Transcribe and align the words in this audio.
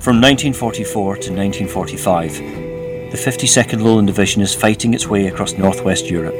From 0.00 0.16
1944 0.16 1.16
to 1.16 1.30
1945, 1.30 2.32
the 3.12 3.18
52nd 3.18 3.82
Lowland 3.82 4.06
Division 4.06 4.40
is 4.40 4.54
fighting 4.54 4.94
its 4.94 5.06
way 5.06 5.26
across 5.26 5.52
northwest 5.52 6.08
Europe. 6.08 6.34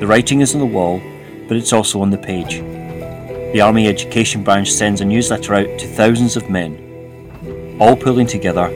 The 0.00 0.06
writing 0.06 0.42
is 0.42 0.52
on 0.52 0.60
the 0.60 0.66
wall, 0.66 1.00
but 1.48 1.56
it's 1.56 1.72
also 1.72 2.02
on 2.02 2.10
the 2.10 2.18
page. 2.18 2.60
The 3.54 3.62
Army 3.62 3.88
Education 3.88 4.44
Branch 4.44 4.70
sends 4.70 5.00
a 5.00 5.06
newsletter 5.06 5.54
out 5.54 5.78
to 5.78 5.86
thousands 5.86 6.36
of 6.36 6.50
men, 6.50 7.78
all 7.80 7.96
pulling 7.96 8.26
together, 8.26 8.68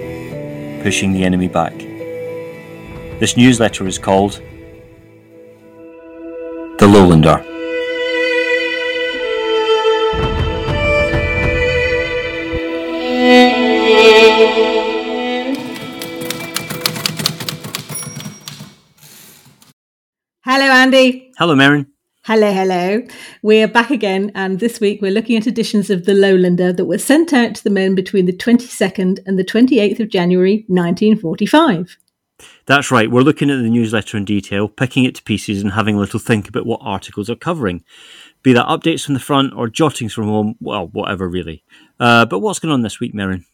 pushing 0.83 1.13
the 1.13 1.25
enemy 1.25 1.49
back. 1.49 1.77
This 3.21 3.37
newsletter 3.37 3.87
is 3.87 3.99
called 3.99 4.41
The 6.79 6.87
Lowlander. 6.87 7.40
Andy. 20.93 21.31
Hello, 21.39 21.55
Merryn. 21.55 21.87
Hello, 22.25 22.53
hello. 22.53 23.05
We're 23.43 23.69
back 23.69 23.93
again, 23.93 24.33
and 24.35 24.59
this 24.59 24.81
week 24.81 25.01
we're 25.01 25.13
looking 25.13 25.37
at 25.37 25.47
editions 25.47 25.89
of 25.89 26.05
The 26.05 26.15
Lowlander 26.15 26.77
that 26.77 26.87
were 26.87 26.99
sent 26.99 27.33
out 27.33 27.55
to 27.55 27.63
the 27.63 27.71
men 27.71 27.95
between 27.95 28.27
the 28.27 28.33
22nd 28.33 29.21
and 29.25 29.39
the 29.39 29.45
28th 29.45 30.01
of 30.01 30.09
January 30.09 30.65
1945. 30.67 31.97
That's 32.67 32.91
right, 32.91 33.09
we're 33.09 33.21
looking 33.21 33.51
at 33.51 33.63
the 33.63 33.71
newsletter 33.71 34.17
in 34.17 34.25
detail, 34.25 34.67
picking 34.67 35.05
it 35.05 35.15
to 35.15 35.23
pieces, 35.23 35.63
and 35.63 35.75
having 35.75 35.95
a 35.95 36.01
little 36.01 36.19
think 36.19 36.49
about 36.49 36.67
what 36.67 36.81
articles 36.83 37.31
are 37.31 37.37
covering. 37.37 37.85
Be 38.43 38.53
that 38.55 38.67
updates 38.67 39.05
from 39.05 39.15
the 39.15 39.21
front 39.21 39.55
or 39.55 39.69
jottings 39.69 40.13
from 40.13 40.25
home, 40.25 40.57
well, 40.59 40.89
whatever 40.89 41.29
really. 41.29 41.63
Uh, 42.01 42.27
but 42.27 42.41
what's 42.41 42.59
going 42.59 42.73
on 42.73 42.83
this 42.83 42.99
week, 42.99 43.15
Merryn? 43.15 43.45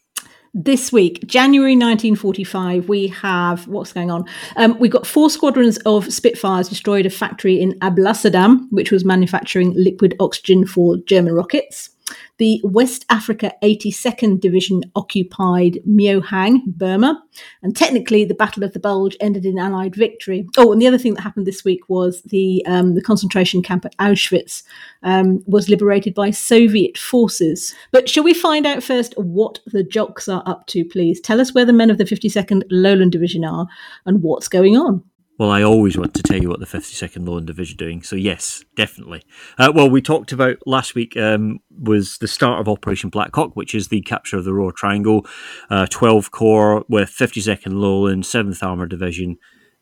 This 0.55 0.93
week, 0.93 1.27
January 1.27 1.73
1945, 1.73 2.89
we 2.89 3.09
have 3.09 3.67
what's 3.69 3.93
going 3.93 4.11
on? 4.11 4.25
Um, 4.57 4.79
we've 4.79 4.91
got 4.91 5.07
four 5.07 5.29
squadrons 5.29 5.77
of 5.79 6.13
Spitfires 6.13 6.69
destroyed 6.69 7.05
a 7.05 7.11
factory 7.11 7.61
in 7.61 7.73
Alblasserdam, 7.81 8.67
which 8.71 8.91
was 8.91 9.05
manufacturing 9.05 9.75
liquid 9.75 10.15
oxygen 10.19 10.67
for 10.67 10.97
German 10.99 11.35
rockets. 11.35 11.91
The 12.39 12.61
West 12.63 13.05
Africa 13.09 13.53
82nd 13.63 14.41
Division 14.41 14.83
occupied 14.95 15.79
Myohaung, 15.89 16.65
Burma, 16.67 17.23
and 17.63 17.75
technically 17.75 18.25
the 18.25 18.35
Battle 18.35 18.63
of 18.63 18.73
the 18.73 18.81
Bulge 18.81 19.17
ended 19.21 19.47
in 19.47 19.59
Allied 19.59 19.95
victory. 19.95 20.47
Oh, 20.59 20.73
and 20.73 20.81
the 20.81 20.87
other 20.87 20.99
thing 20.99 21.15
that 21.15 21.23
happened 21.23 21.47
this 21.47 21.65
week 21.65 21.89
was 21.89 22.23
the 22.23 22.65
um, 22.67 22.95
the 22.95 23.03
concentration 23.03 23.63
camp 23.63 23.85
at 23.85 23.97
Auschwitz 23.99 24.63
um, 25.03 25.43
was 25.47 25.69
liberated 25.69 26.15
by 26.15 26.31
Soviet 26.31 26.99
forces. 26.99 27.75
But 27.91 28.09
shall 28.09 28.25
we 28.25 28.35
find 28.35 28.67
out 28.67 28.83
first 28.83 29.15
what 29.17 29.61
the 29.67 29.83
Jocks 29.83 30.29
are 30.29 30.43
up 30.47 30.67
to, 30.69 30.85
please? 30.85 31.21
Tell 31.21 31.41
us 31.41 31.55
where 31.55 31.65
the 31.65 31.73
men 31.73 31.91
of 31.91 31.99
the 31.99 32.05
52nd 32.05 32.65
Lowland 32.71 33.13
Division 33.13 33.45
are 33.45 33.67
and 34.05 34.23
what's 34.23 34.49
going 34.49 34.77
on. 34.77 35.03
Well, 35.39 35.51
I 35.51 35.63
always 35.63 35.99
want 35.99 36.15
to 36.15 36.23
tell 36.23 36.41
you 36.41 36.49
what 36.49 36.61
the 36.61 36.67
52nd 36.67 37.27
Lowland 37.27 37.47
Division 37.47 37.77
doing. 37.77 38.03
So, 38.03 38.17
yes, 38.17 38.65
definitely. 38.75 39.23
Uh, 39.59 39.71
well, 39.75 39.91
we 39.91 40.01
talked 40.01 40.33
about 40.33 40.57
last 40.65 40.95
week 40.95 41.15
um, 41.15 41.59
was 41.79 42.17
the 42.19 42.29
start 42.29 42.59
of 42.59 42.69
Operation 42.69 43.11
Blackcock, 43.11 43.51
which 43.53 43.75
is 43.75 43.89
the 43.89 44.01
capture 44.01 44.39
of 44.39 44.45
the 44.45 44.55
Roer 44.55 44.73
Triangle, 44.73 45.27
uh, 45.69 45.87
12 45.91 46.31
Corps 46.31 46.87
with 46.89 47.11
52nd 47.11 47.75
Lowland, 47.75 48.25
7th 48.25 48.63
Armoured 48.63 48.89
Division, 48.89 49.37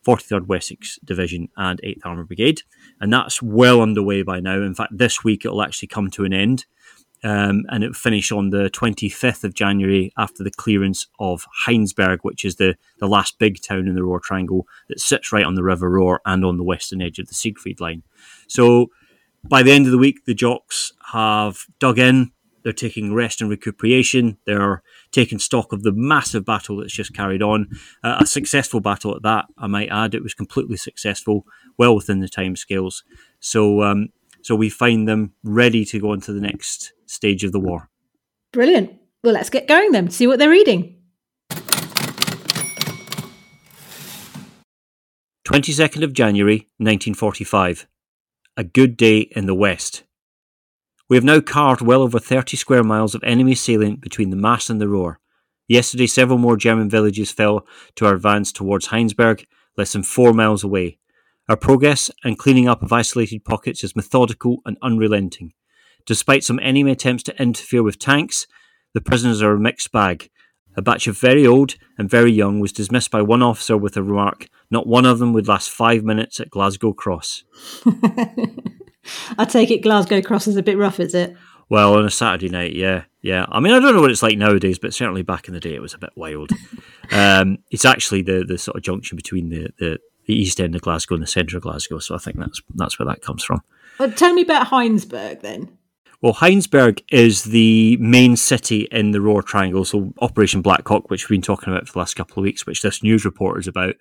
43rd 0.05 0.47
Wessex 0.47 0.99
Division, 1.05 1.47
and 1.55 1.79
8th 1.81 2.01
Armoured 2.03 2.27
Brigade. 2.27 2.63
And 2.99 3.13
that's 3.13 3.41
well 3.41 3.81
underway 3.81 4.23
by 4.23 4.41
now. 4.41 4.61
In 4.61 4.75
fact, 4.75 4.97
this 4.97 5.23
week 5.23 5.45
it'll 5.45 5.63
actually 5.63 5.87
come 5.87 6.09
to 6.11 6.25
an 6.25 6.33
end 6.33 6.65
um, 7.25 7.63
and 7.69 7.83
it 7.83 7.87
will 7.87 7.93
finish 7.95 8.31
on 8.31 8.51
the 8.51 8.69
25th 8.69 9.43
of 9.43 9.55
January 9.55 10.13
after 10.15 10.43
the 10.43 10.51
clearance 10.51 11.07
of 11.19 11.47
Heinsberg, 11.65 12.19
which 12.21 12.45
is 12.45 12.57
the, 12.57 12.75
the 12.99 13.07
last 13.07 13.39
big 13.39 13.61
town 13.63 13.87
in 13.87 13.95
the 13.95 14.03
Roer 14.03 14.19
Triangle 14.19 14.67
that 14.89 14.99
sits 14.99 15.33
right 15.33 15.43
on 15.43 15.55
the 15.55 15.63
River 15.63 15.89
Roer 15.89 16.21
and 16.25 16.45
on 16.45 16.57
the 16.57 16.63
western 16.63 17.01
edge 17.01 17.17
of 17.17 17.27
the 17.27 17.33
Siegfried 17.33 17.81
Line. 17.81 18.03
So 18.47 18.91
by 19.43 19.63
the 19.63 19.71
end 19.71 19.87
of 19.87 19.91
the 19.91 19.97
week, 19.97 20.25
the 20.25 20.35
Jocks 20.35 20.93
have 21.13 21.65
dug 21.79 21.97
in. 21.97 22.31
They're 22.63 22.73
taking 22.73 23.13
rest 23.15 23.41
and 23.41 23.49
recuperation. 23.49 24.37
They're 24.45 24.83
taking 25.11 25.39
stock 25.39 25.73
of 25.73 25.81
the 25.81 25.91
massive 25.91 26.45
battle 26.45 26.77
that's 26.77 26.93
just 26.93 27.15
carried 27.15 27.41
on. 27.41 27.69
Uh, 28.03 28.17
a 28.19 28.25
successful 28.27 28.81
battle 28.81 29.15
at 29.15 29.23
that, 29.23 29.45
I 29.57 29.65
might 29.65 29.89
add. 29.89 30.13
It 30.13 30.23
was 30.23 30.35
completely 30.35 30.77
successful, 30.77 31.45
well 31.77 31.95
within 31.95 32.19
the 32.19 32.29
timescales. 32.29 33.03
So, 33.39 33.81
um, 33.81 34.09
so 34.45 34.53
we 34.53 34.69
find 34.69 35.07
them 35.07 35.33
ready 35.43 35.83
to 35.83 35.99
go 35.99 36.13
into 36.13 36.31
the 36.31 36.39
next 36.39 36.93
stage 37.07 37.43
of 37.43 37.51
the 37.51 37.59
war. 37.59 37.89
Brilliant. 38.53 38.91
Well, 39.23 39.33
let's 39.33 39.49
get 39.49 39.67
going 39.67 39.91
then, 39.91 40.11
see 40.11 40.27
what 40.27 40.37
they're 40.37 40.51
reading. 40.51 41.01
22nd 45.47 46.03
of 46.03 46.13
January 46.13 46.57
1945. 46.77 47.87
A 48.55 48.63
good 48.63 48.95
day 48.95 49.21
in 49.35 49.47
the 49.47 49.55
West. 49.55 50.03
We 51.09 51.17
have 51.17 51.23
now 51.23 51.39
carved 51.39 51.81
well 51.81 52.03
over 52.03 52.19
30 52.19 52.55
square 52.55 52.83
miles 52.83 53.15
of 53.15 53.23
enemy 53.23 53.55
salient 53.55 53.99
between 53.99 54.29
the 54.29 54.35
Maas 54.35 54.69
and 54.69 54.79
the 54.79 54.87
Roer. 54.87 55.19
Yesterday, 55.67 56.05
several 56.05 56.37
more 56.37 56.55
German 56.55 56.87
villages 56.87 57.31
fell 57.31 57.65
to 57.95 58.05
our 58.05 58.13
advance 58.13 58.51
towards 58.51 58.89
Heinsberg, 58.89 59.47
less 59.75 59.93
than 59.93 60.03
four 60.03 60.33
miles 60.33 60.63
away. 60.63 60.99
Our 61.47 61.57
progress 61.57 62.09
and 62.23 62.39
cleaning 62.39 62.67
up 62.67 62.81
of 62.81 62.91
isolated 62.91 63.45
pockets 63.45 63.83
is 63.83 63.95
methodical 63.95 64.61
and 64.65 64.77
unrelenting. 64.81 65.53
Despite 66.05 66.43
some 66.43 66.59
enemy 66.59 66.91
attempts 66.91 67.21
to 67.23 67.39
interfere 67.41 67.83
with 67.83 67.99
tanks, 67.99 68.47
the 68.93 69.01
prisoners 69.01 69.43
are 69.43 69.53
a 69.53 69.59
mixed 69.59 69.91
bag. 69.91 70.31
A 70.75 70.81
batch 70.81 71.07
of 71.07 71.17
very 71.19 71.45
old 71.45 71.75
and 71.97 72.09
very 72.09 72.31
young 72.31 72.59
was 72.59 72.71
dismissed 72.71 73.11
by 73.11 73.21
one 73.21 73.43
officer 73.43 73.77
with 73.77 73.93
the 73.93 74.03
remark, 74.03 74.47
Not 74.71 74.87
one 74.87 75.05
of 75.05 75.19
them 75.19 75.33
would 75.33 75.47
last 75.47 75.69
five 75.69 76.03
minutes 76.03 76.39
at 76.39 76.49
Glasgow 76.49 76.93
Cross. 76.93 77.43
I 79.37 79.45
take 79.45 79.69
it 79.69 79.83
Glasgow 79.83 80.21
Cross 80.21 80.47
is 80.47 80.57
a 80.57 80.63
bit 80.63 80.77
rough, 80.77 80.99
is 80.99 81.13
it? 81.13 81.35
Well, 81.69 81.95
on 81.95 82.05
a 82.05 82.11
Saturday 82.11 82.49
night, 82.49 82.75
yeah, 82.75 83.03
yeah. 83.21 83.45
I 83.49 83.59
mean, 83.59 83.73
I 83.73 83.79
don't 83.79 83.95
know 83.95 84.01
what 84.01 84.11
it's 84.11 84.23
like 84.23 84.37
nowadays, 84.37 84.79
but 84.79 84.93
certainly 84.93 85.21
back 85.21 85.47
in 85.47 85.53
the 85.53 85.59
day, 85.59 85.75
it 85.75 85.81
was 85.81 85.93
a 85.93 85.99
bit 85.99 86.11
wild. 86.15 86.51
um, 87.11 87.59
it's 87.71 87.85
actually 87.85 88.21
the 88.21 88.43
the 88.43 88.57
sort 88.57 88.77
of 88.77 88.83
junction 88.83 89.15
between 89.15 89.49
the, 89.49 89.69
the, 89.79 89.99
the 90.25 90.33
east 90.33 90.59
end 90.59 90.75
of 90.75 90.81
Glasgow 90.81 91.15
and 91.15 91.23
the 91.23 91.27
centre 91.27 91.57
of 91.57 91.63
Glasgow, 91.63 91.99
so 91.99 92.15
I 92.15 92.17
think 92.17 92.37
that's 92.37 92.61
that's 92.73 92.99
where 92.99 93.07
that 93.07 93.21
comes 93.21 93.43
from. 93.43 93.61
Well, 93.99 94.11
tell 94.11 94.33
me 94.33 94.41
about 94.41 94.67
Heinsberg 94.67 95.41
then. 95.41 95.77
Well, 96.21 96.33
Heinsberg 96.33 97.01
is 97.11 97.43
the 97.43 97.97
main 97.97 98.35
city 98.35 98.87
in 98.91 99.11
the 99.11 99.21
Roer 99.21 99.41
Triangle. 99.41 99.85
So, 99.85 100.13
Operation 100.21 100.63
Blackcock, 100.63 101.09
which 101.09 101.29
we've 101.29 101.37
been 101.37 101.41
talking 101.43 101.71
about 101.71 101.87
for 101.87 101.93
the 101.93 101.99
last 101.99 102.15
couple 102.15 102.39
of 102.39 102.43
weeks, 102.43 102.65
which 102.65 102.81
this 102.81 103.03
news 103.03 103.25
report 103.25 103.59
is 103.59 103.67
about, 103.67 103.95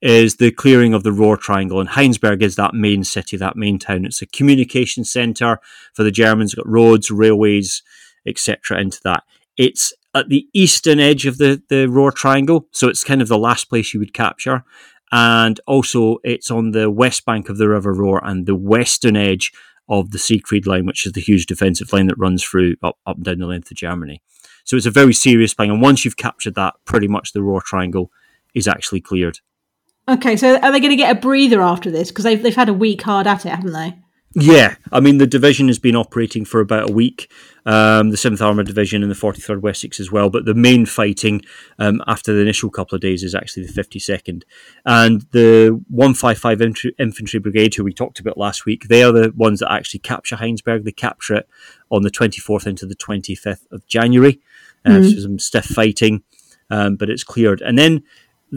is 0.00 0.36
the 0.36 0.50
clearing 0.50 0.94
of 0.94 1.02
the 1.02 1.12
Roer 1.12 1.36
Triangle. 1.36 1.80
And 1.80 1.88
Heinsberg 1.88 2.42
is 2.42 2.56
that 2.56 2.74
main 2.74 3.02
city, 3.02 3.36
that 3.38 3.56
main 3.56 3.78
town. 3.78 4.04
It's 4.04 4.22
a 4.22 4.26
communication 4.26 5.04
centre 5.04 5.58
for 5.94 6.04
the 6.04 6.12
Germans, 6.12 6.54
got 6.54 6.68
roads, 6.68 7.10
railways, 7.10 7.82
etc. 8.26 8.78
into 8.78 9.00
that. 9.04 9.24
It's 9.56 9.92
at 10.14 10.28
the 10.28 10.46
eastern 10.52 11.00
edge 11.00 11.26
of 11.26 11.38
the, 11.38 11.60
the 11.68 11.88
Roer 11.88 12.12
Triangle. 12.12 12.68
So, 12.72 12.88
it's 12.88 13.04
kind 13.04 13.20
of 13.22 13.28
the 13.28 13.38
last 13.38 13.68
place 13.68 13.94
you 13.94 14.00
would 14.00 14.14
capture. 14.14 14.64
And 15.12 15.60
also, 15.66 16.18
it's 16.24 16.50
on 16.50 16.72
the 16.72 16.90
west 16.90 17.24
bank 17.24 17.48
of 17.48 17.58
the 17.58 17.68
River 17.68 17.92
Roer 17.92 18.20
and 18.24 18.46
the 18.46 18.56
western 18.56 19.16
edge 19.16 19.52
of 19.88 20.10
the 20.10 20.18
Siegfried 20.18 20.66
line, 20.66 20.86
which 20.86 21.06
is 21.06 21.12
the 21.12 21.20
huge 21.20 21.46
defensive 21.46 21.92
line 21.92 22.06
that 22.06 22.18
runs 22.18 22.42
through 22.42 22.76
up, 22.82 22.98
up 23.06 23.16
and 23.16 23.24
down 23.24 23.38
the 23.38 23.46
length 23.46 23.70
of 23.70 23.76
Germany. 23.76 24.22
So 24.64 24.76
it's 24.76 24.86
a 24.86 24.90
very 24.90 25.12
serious 25.12 25.52
thing. 25.52 25.70
And 25.70 25.82
once 25.82 26.04
you've 26.04 26.16
captured 26.16 26.54
that, 26.54 26.74
pretty 26.84 27.06
much 27.06 27.32
the 27.32 27.42
Roer 27.42 27.60
Triangle 27.60 28.10
is 28.54 28.66
actually 28.66 29.02
cleared. 29.02 29.40
Okay, 30.08 30.36
so 30.36 30.58
are 30.58 30.72
they 30.72 30.80
going 30.80 30.90
to 30.90 30.96
get 30.96 31.16
a 31.16 31.20
breather 31.20 31.62
after 31.62 31.90
this? 31.90 32.08
Because 32.08 32.24
they've, 32.24 32.42
they've 32.42 32.54
had 32.54 32.68
a 32.68 32.74
week 32.74 33.02
hard 33.02 33.26
at 33.26 33.46
it, 33.46 33.50
haven't 33.50 33.72
they? 33.72 33.98
Yeah, 34.36 34.74
I 34.90 34.98
mean 34.98 35.18
the 35.18 35.28
division 35.28 35.68
has 35.68 35.78
been 35.78 35.94
operating 35.94 36.44
for 36.44 36.60
about 36.60 36.90
a 36.90 36.92
week. 36.92 37.30
Um, 37.66 38.10
the 38.10 38.16
Seventh 38.16 38.42
Armored 38.42 38.66
Division 38.66 39.02
and 39.02 39.10
the 39.10 39.14
Forty 39.14 39.40
Third 39.40 39.62
Wessex 39.62 40.00
as 40.00 40.10
well, 40.10 40.28
but 40.28 40.44
the 40.44 40.54
main 40.54 40.86
fighting 40.86 41.42
um, 41.78 42.02
after 42.06 42.34
the 42.34 42.40
initial 42.40 42.68
couple 42.68 42.96
of 42.96 43.00
days 43.00 43.22
is 43.22 43.34
actually 43.34 43.64
the 43.64 43.72
Fifty 43.72 43.98
Second 44.00 44.44
and 44.84 45.22
the 45.30 45.80
One 45.88 46.14
Five 46.14 46.38
Five 46.38 46.60
Infantry 46.60 47.38
Brigade, 47.38 47.74
who 47.74 47.84
we 47.84 47.92
talked 47.92 48.18
about 48.18 48.36
last 48.36 48.66
week. 48.66 48.88
They 48.88 49.04
are 49.04 49.12
the 49.12 49.32
ones 49.36 49.60
that 49.60 49.72
actually 49.72 50.00
capture 50.00 50.36
Heinsberg. 50.36 50.84
They 50.84 50.92
capture 50.92 51.36
it 51.36 51.48
on 51.90 52.02
the 52.02 52.10
twenty 52.10 52.40
fourth 52.40 52.66
into 52.66 52.86
the 52.86 52.96
twenty 52.96 53.36
fifth 53.36 53.66
of 53.70 53.86
January. 53.86 54.40
Uh, 54.84 54.90
mm-hmm. 54.90 55.08
So 55.10 55.20
some 55.20 55.38
stiff 55.38 55.64
fighting, 55.64 56.24
um, 56.70 56.96
but 56.96 57.08
it's 57.08 57.24
cleared, 57.24 57.62
and 57.62 57.78
then 57.78 58.02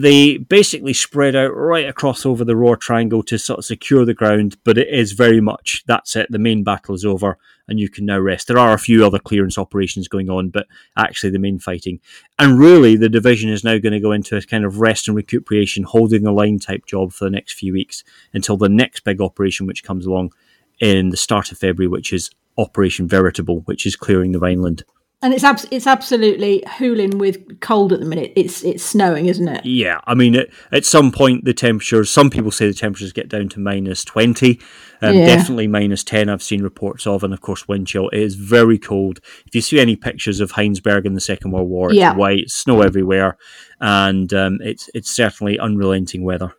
they 0.00 0.36
basically 0.36 0.92
spread 0.92 1.34
out 1.34 1.56
right 1.56 1.88
across 1.88 2.24
over 2.24 2.44
the 2.44 2.54
Roer 2.54 2.76
Triangle 2.76 3.24
to 3.24 3.36
sort 3.36 3.58
of 3.58 3.64
secure 3.64 4.04
the 4.04 4.14
ground, 4.14 4.56
but 4.62 4.78
it 4.78 4.86
is 4.86 5.10
very 5.10 5.40
much 5.40 5.82
that's 5.86 6.14
it. 6.14 6.28
The 6.30 6.38
main 6.38 6.62
battle 6.62 6.94
is 6.94 7.04
over, 7.04 7.36
and 7.66 7.80
you 7.80 7.88
can 7.88 8.06
now 8.06 8.20
rest. 8.20 8.46
There 8.46 8.58
are 8.58 8.72
a 8.72 8.78
few 8.78 9.04
other 9.04 9.18
clearance 9.18 9.58
operations 9.58 10.06
going 10.06 10.30
on, 10.30 10.50
but 10.50 10.68
actually 10.96 11.30
the 11.30 11.40
main 11.40 11.58
fighting. 11.58 11.98
And 12.38 12.60
really, 12.60 12.94
the 12.94 13.08
division 13.08 13.50
is 13.50 13.64
now 13.64 13.78
going 13.78 13.92
to 13.92 13.98
go 13.98 14.12
into 14.12 14.36
a 14.36 14.42
kind 14.42 14.64
of 14.64 14.78
rest 14.78 15.08
and 15.08 15.16
recuperation, 15.16 15.82
holding 15.82 16.22
the 16.22 16.30
line 16.30 16.60
type 16.60 16.86
job 16.86 17.12
for 17.12 17.24
the 17.24 17.30
next 17.30 17.54
few 17.54 17.72
weeks 17.72 18.04
until 18.32 18.56
the 18.56 18.68
next 18.68 19.02
big 19.02 19.20
operation, 19.20 19.66
which 19.66 19.82
comes 19.82 20.06
along 20.06 20.32
in 20.78 21.08
the 21.08 21.16
start 21.16 21.50
of 21.50 21.58
February, 21.58 21.88
which 21.88 22.12
is 22.12 22.30
Operation 22.56 23.08
Veritable, 23.08 23.62
which 23.62 23.84
is 23.84 23.96
clearing 23.96 24.30
the 24.30 24.38
Rhineland. 24.38 24.84
And 25.20 25.34
it's 25.34 25.42
abs- 25.42 25.66
it's 25.72 25.88
absolutely 25.88 26.62
hooling 26.78 27.18
with 27.18 27.58
cold 27.58 27.92
at 27.92 27.98
the 27.98 28.06
minute. 28.06 28.32
It's 28.36 28.62
it's 28.62 28.84
snowing, 28.84 29.26
isn't 29.26 29.48
it? 29.48 29.66
Yeah, 29.66 30.00
I 30.06 30.14
mean, 30.14 30.36
at, 30.36 30.48
at 30.70 30.84
some 30.84 31.10
point 31.10 31.44
the 31.44 31.52
temperatures. 31.52 32.08
Some 32.08 32.30
people 32.30 32.52
say 32.52 32.68
the 32.68 32.72
temperatures 32.74 33.12
get 33.12 33.28
down 33.28 33.48
to 33.48 33.58
minus 33.60 34.04
twenty. 34.04 34.60
Um, 35.02 35.16
Yeah. 35.16 35.26
Definitely 35.26 35.66
minus 35.66 36.04
ten. 36.04 36.28
I've 36.28 36.42
seen 36.42 36.62
reports 36.62 37.04
of, 37.04 37.24
and 37.24 37.34
of 37.34 37.40
course 37.40 37.66
wind 37.66 37.88
chill. 37.88 38.08
It 38.10 38.20
is 38.20 38.36
very 38.36 38.78
cold. 38.78 39.18
If 39.44 39.56
you 39.56 39.60
see 39.60 39.80
any 39.80 39.96
pictures 39.96 40.38
of 40.38 40.52
Heinsberg 40.52 41.04
in 41.04 41.14
the 41.14 41.20
Second 41.20 41.50
World 41.50 41.68
War, 41.68 41.88
it's 41.88 41.98
Yeah. 41.98 42.14
white, 42.14 42.48
snow 42.48 42.82
everywhere, 42.82 43.36
and 43.80 44.32
um, 44.32 44.58
it's 44.60 44.88
it's 44.94 45.10
certainly 45.10 45.58
unrelenting 45.58 46.22
weather. 46.22 46.52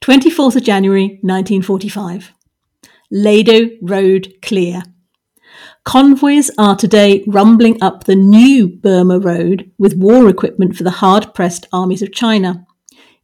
24th 0.00 0.56
of 0.56 0.64
January 0.64 1.20
1945. 1.22 2.32
Ledo 3.12 3.70
Road 3.82 4.34
clear. 4.40 4.82
Convoys 5.84 6.50
are 6.58 6.76
today 6.76 7.24
rumbling 7.26 7.82
up 7.82 8.04
the 8.04 8.14
new 8.14 8.68
Burma 8.68 9.18
Road 9.18 9.70
with 9.78 9.96
war 9.96 10.28
equipment 10.28 10.76
for 10.76 10.84
the 10.84 10.90
hard 10.90 11.34
pressed 11.34 11.66
armies 11.72 12.02
of 12.02 12.12
China. 12.12 12.64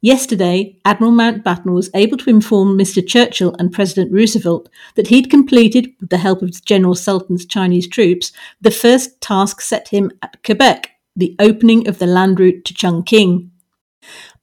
Yesterday, 0.01 0.77
Admiral 0.83 1.13
Mountbatten 1.13 1.73
was 1.73 1.89
able 1.93 2.17
to 2.17 2.29
inform 2.29 2.77
Mr. 2.77 3.05
Churchill 3.05 3.55
and 3.57 3.71
President 3.71 4.11
Roosevelt 4.11 4.67
that 4.95 5.07
he'd 5.07 5.29
completed, 5.29 5.93
with 6.01 6.09
the 6.09 6.17
help 6.17 6.41
of 6.41 6.65
General 6.65 6.93
Sultan's 6.93 7.45
Chinese 7.45 7.87
troops, 7.87 8.33
the 8.59 8.71
first 8.71 9.21
task 9.21 9.61
set 9.61 9.87
him 9.87 10.11
at 10.21 10.43
Quebec, 10.43 10.91
the 11.15 11.35
opening 11.39 11.87
of 11.87 11.97
the 11.99 12.05
land 12.05 12.39
route 12.39 12.65
to 12.65 12.73
Chungking. 12.73 13.51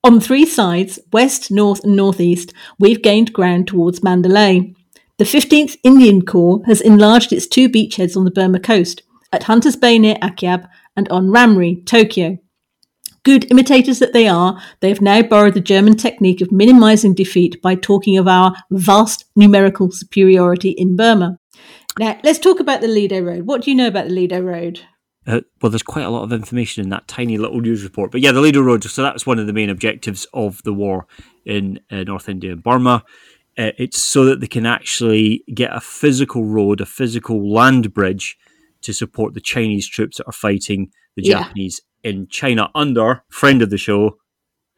On 0.03 0.21
three 0.21 0.47
sides, 0.47 0.99
west, 1.13 1.51
north, 1.51 1.85
and 1.85 1.97
northeast, 1.97 2.53
we've 2.79 3.03
gained 3.03 3.33
ground 3.33 3.69
towards 3.69 4.03
Mandalay. 4.03 4.75
The 5.17 5.25
15th 5.25 5.77
Indian 5.85 6.23
Corps 6.23 6.61
has 6.67 6.81
enlarged 6.81 7.33
its 7.33 7.47
two 7.47 7.69
beachheads 7.69 8.17
on 8.17 8.25
the 8.25 8.33
Burma 8.33 8.59
coast, 8.59 9.03
at 9.33 9.45
Hunters 9.45 9.77
Bay 9.77 9.97
near 9.97 10.17
Akyab 10.17 10.69
and 10.97 11.09
on 11.09 11.29
Ramri, 11.29 11.87
Tokyo. 11.87 12.39
Good 13.23 13.49
imitators 13.49 14.01
that 14.01 14.13
they 14.13 14.27
are, 14.27 14.61
they 14.81 14.89
have 14.89 15.01
now 15.01 15.23
borrowed 15.23 15.55
the 15.55 15.61
German 15.61 15.97
technique 15.97 16.41
of 16.41 16.51
minimizing 16.51 17.15
defeat 17.15 17.63
by 17.63 17.77
talking 17.77 18.19
of 18.19 18.27
our 18.27 18.57
vast 18.73 19.25
numerical 19.37 19.93
superiority 19.93 20.71
in 20.71 20.97
Burma. 20.97 21.39
Now, 21.97 22.19
let's 22.25 22.41
talk 22.41 22.59
about 22.59 22.81
the 22.81 22.89
Ledo 22.89 23.25
Road. 23.25 23.47
What 23.47 23.63
do 23.63 23.71
you 23.71 23.77
know 23.77 23.87
about 23.87 24.09
the 24.09 24.15
Ledo 24.15 24.45
Road? 24.45 24.81
Uh, 25.29 25.43
well, 25.63 25.71
there's 25.71 25.83
quite 25.85 26.05
a 26.05 26.11
lot 26.11 26.25
of 26.25 26.33
information 26.33 26.83
in 26.83 26.91
that 26.91 27.07
tiny 27.07 27.39
little 27.39 27.61
news 27.61 27.85
report. 27.85 28.11
But 28.11 28.21
yeah, 28.21 28.33
the 28.33 28.41
Ledo 28.41 28.63
Road. 28.63 28.83
So 28.83 29.03
that's 29.03 29.25
one 29.25 29.39
of 29.39 29.47
the 29.47 29.53
main 29.53 29.71
objectives 29.71 30.27
of 30.35 30.61
the 30.65 30.75
war 30.75 31.07
in 31.47 31.79
uh, 31.91 32.03
North 32.03 32.29
India 32.29 32.53
and 32.53 32.63
Burma. 32.63 33.05
Uh, 33.57 33.71
it's 33.79 33.99
so 34.03 34.25
that 34.25 34.41
they 34.41 34.47
can 34.49 34.67
actually 34.67 35.45
get 35.55 35.75
a 35.75 35.81
physical 35.81 36.45
road, 36.45 36.81
a 36.81 36.87
physical 36.87 37.53
land 37.53 37.95
bridge 37.95 38.37
to 38.83 38.93
support 38.93 39.35
the 39.35 39.41
Chinese 39.41 39.89
troops 39.89 40.17
that 40.19 40.27
are 40.27 40.33
fighting 40.33 40.91
the 41.17 41.23
Yeah. 41.23 41.43
Japanese 41.45 41.81
in 42.03 42.27
China 42.29 42.71
under 42.75 43.23
friend 43.31 43.63
of 43.63 43.71
the 43.71 43.79
show, 43.79 44.19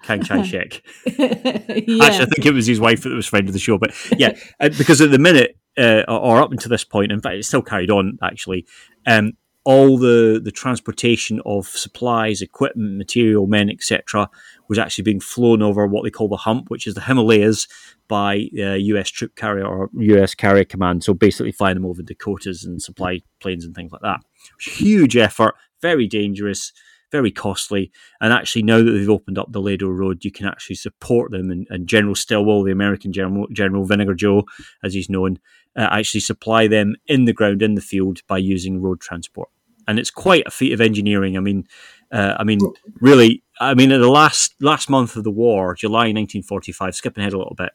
Chiang 0.05 0.23
Kai 0.23 0.43
shek. 0.53 0.83
yeah. 1.07 1.25
Actually, 1.35 1.99
I 1.99 2.27
think 2.27 2.47
it 2.47 2.53
was 2.55 2.67
his 2.67 2.79
wife 2.79 3.03
that 3.03 3.11
was 3.15 3.27
friend 3.27 3.49
of 3.49 3.53
the 3.55 3.59
show. 3.59 3.79
But 3.79 3.95
yeah, 4.19 4.37
uh, 4.61 4.69
because 4.69 5.01
at 5.01 5.11
the 5.11 5.19
minute, 5.19 5.57
uh, 5.79 6.03
or 6.09 6.19
or 6.21 6.41
up 6.43 6.53
until 6.53 6.69
this 6.71 6.85
point, 6.85 7.11
in 7.13 7.21
fact, 7.21 7.37
it's 7.37 7.49
still 7.49 7.63
carried 7.63 7.91
on 7.91 8.19
actually. 8.23 8.67
Um, 9.07 9.33
all 9.65 9.99
the 9.99 10.41
the 10.43 10.53
transportation 10.53 11.41
of 11.45 11.67
supplies, 11.67 12.41
equipment, 12.43 12.97
material, 12.99 13.47
men, 13.49 13.69
etc., 13.69 14.31
was 14.69 14.79
actually 14.79 15.05
being 15.05 15.21
flown 15.21 15.63
over 15.63 15.87
what 15.87 16.05
they 16.05 16.11
call 16.11 16.29
the 16.29 16.37
hump, 16.37 16.71
which 16.71 16.87
is 16.87 16.95
the 16.95 17.01
Himalayas, 17.03 17.67
by 18.09 18.49
uh, 18.59 18.75
U.S. 18.75 19.11
troop 19.11 19.35
carrier 19.37 19.67
or 19.67 19.91
U.S. 19.95 20.35
carrier 20.35 20.65
command. 20.65 21.05
So 21.05 21.15
basically, 21.15 21.53
flying 21.53 21.75
them 21.75 21.87
over 21.87 22.03
Dakotas 22.03 22.65
and 22.65 22.81
supply 22.81 23.21
planes 23.41 23.65
and 23.65 23.75
things 23.75 23.93
like 23.93 24.03
that. 24.03 24.21
Huge 24.61 25.17
effort, 25.17 25.55
very 25.81 26.07
dangerous 26.07 26.73
very 27.13 27.31
costly. 27.31 27.91
And 28.21 28.33
actually, 28.33 28.63
now 28.63 28.79
that 28.79 28.91
they've 28.91 29.09
opened 29.09 29.39
up 29.39 29.53
the 29.53 29.61
Ledo 29.61 29.89
Road, 29.89 30.25
you 30.25 30.31
can 30.31 30.47
actually 30.47 30.77
support 30.77 31.31
them. 31.31 31.51
And, 31.51 31.67
and 31.71 31.87
General 31.87 32.15
Stilwell, 32.15 32.63
the 32.63 32.73
American 32.73 33.13
General, 33.13 33.47
General 33.53 33.85
Vinegar 33.85 34.15
Joe, 34.15 34.45
as 34.83 34.95
he's 34.95 35.09
known, 35.09 35.39
uh, 35.77 35.89
actually 35.91 36.21
supply 36.21 36.67
them 36.67 36.97
in 37.07 37.25
the 37.25 37.33
ground, 37.33 37.63
in 37.63 37.75
the 37.75 37.81
field, 37.81 38.21
by 38.27 38.39
using 38.39 38.83
road 38.83 39.01
transport. 39.01 39.49
And 39.89 39.99
it's 39.99 40.11
quite 40.11 40.47
a 40.47 40.51
feat 40.51 40.73
of 40.73 40.81
engineering. 40.81 41.37
I 41.37 41.41
mean, 41.41 41.67
uh, 42.11 42.35
I 42.39 42.45
mean, 42.45 42.59
really, 43.01 43.43
I 43.61 43.75
mean, 43.75 43.91
in 43.91 44.01
the 44.01 44.09
last 44.09 44.55
last 44.61 44.91
month 44.91 45.17
of 45.17 45.25
the 45.25 45.31
war, 45.31 45.75
July 45.75 46.13
1945, 46.13 46.95
skipping 46.95 47.23
ahead 47.23 47.33
a 47.33 47.39
little 47.39 47.55
bit, 47.55 47.71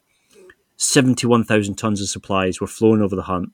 71,000 0.76 1.74
tons 1.76 2.00
of 2.00 2.08
supplies 2.08 2.60
were 2.60 2.66
flown 2.66 3.02
over 3.02 3.16
the 3.16 3.22
hump, 3.22 3.52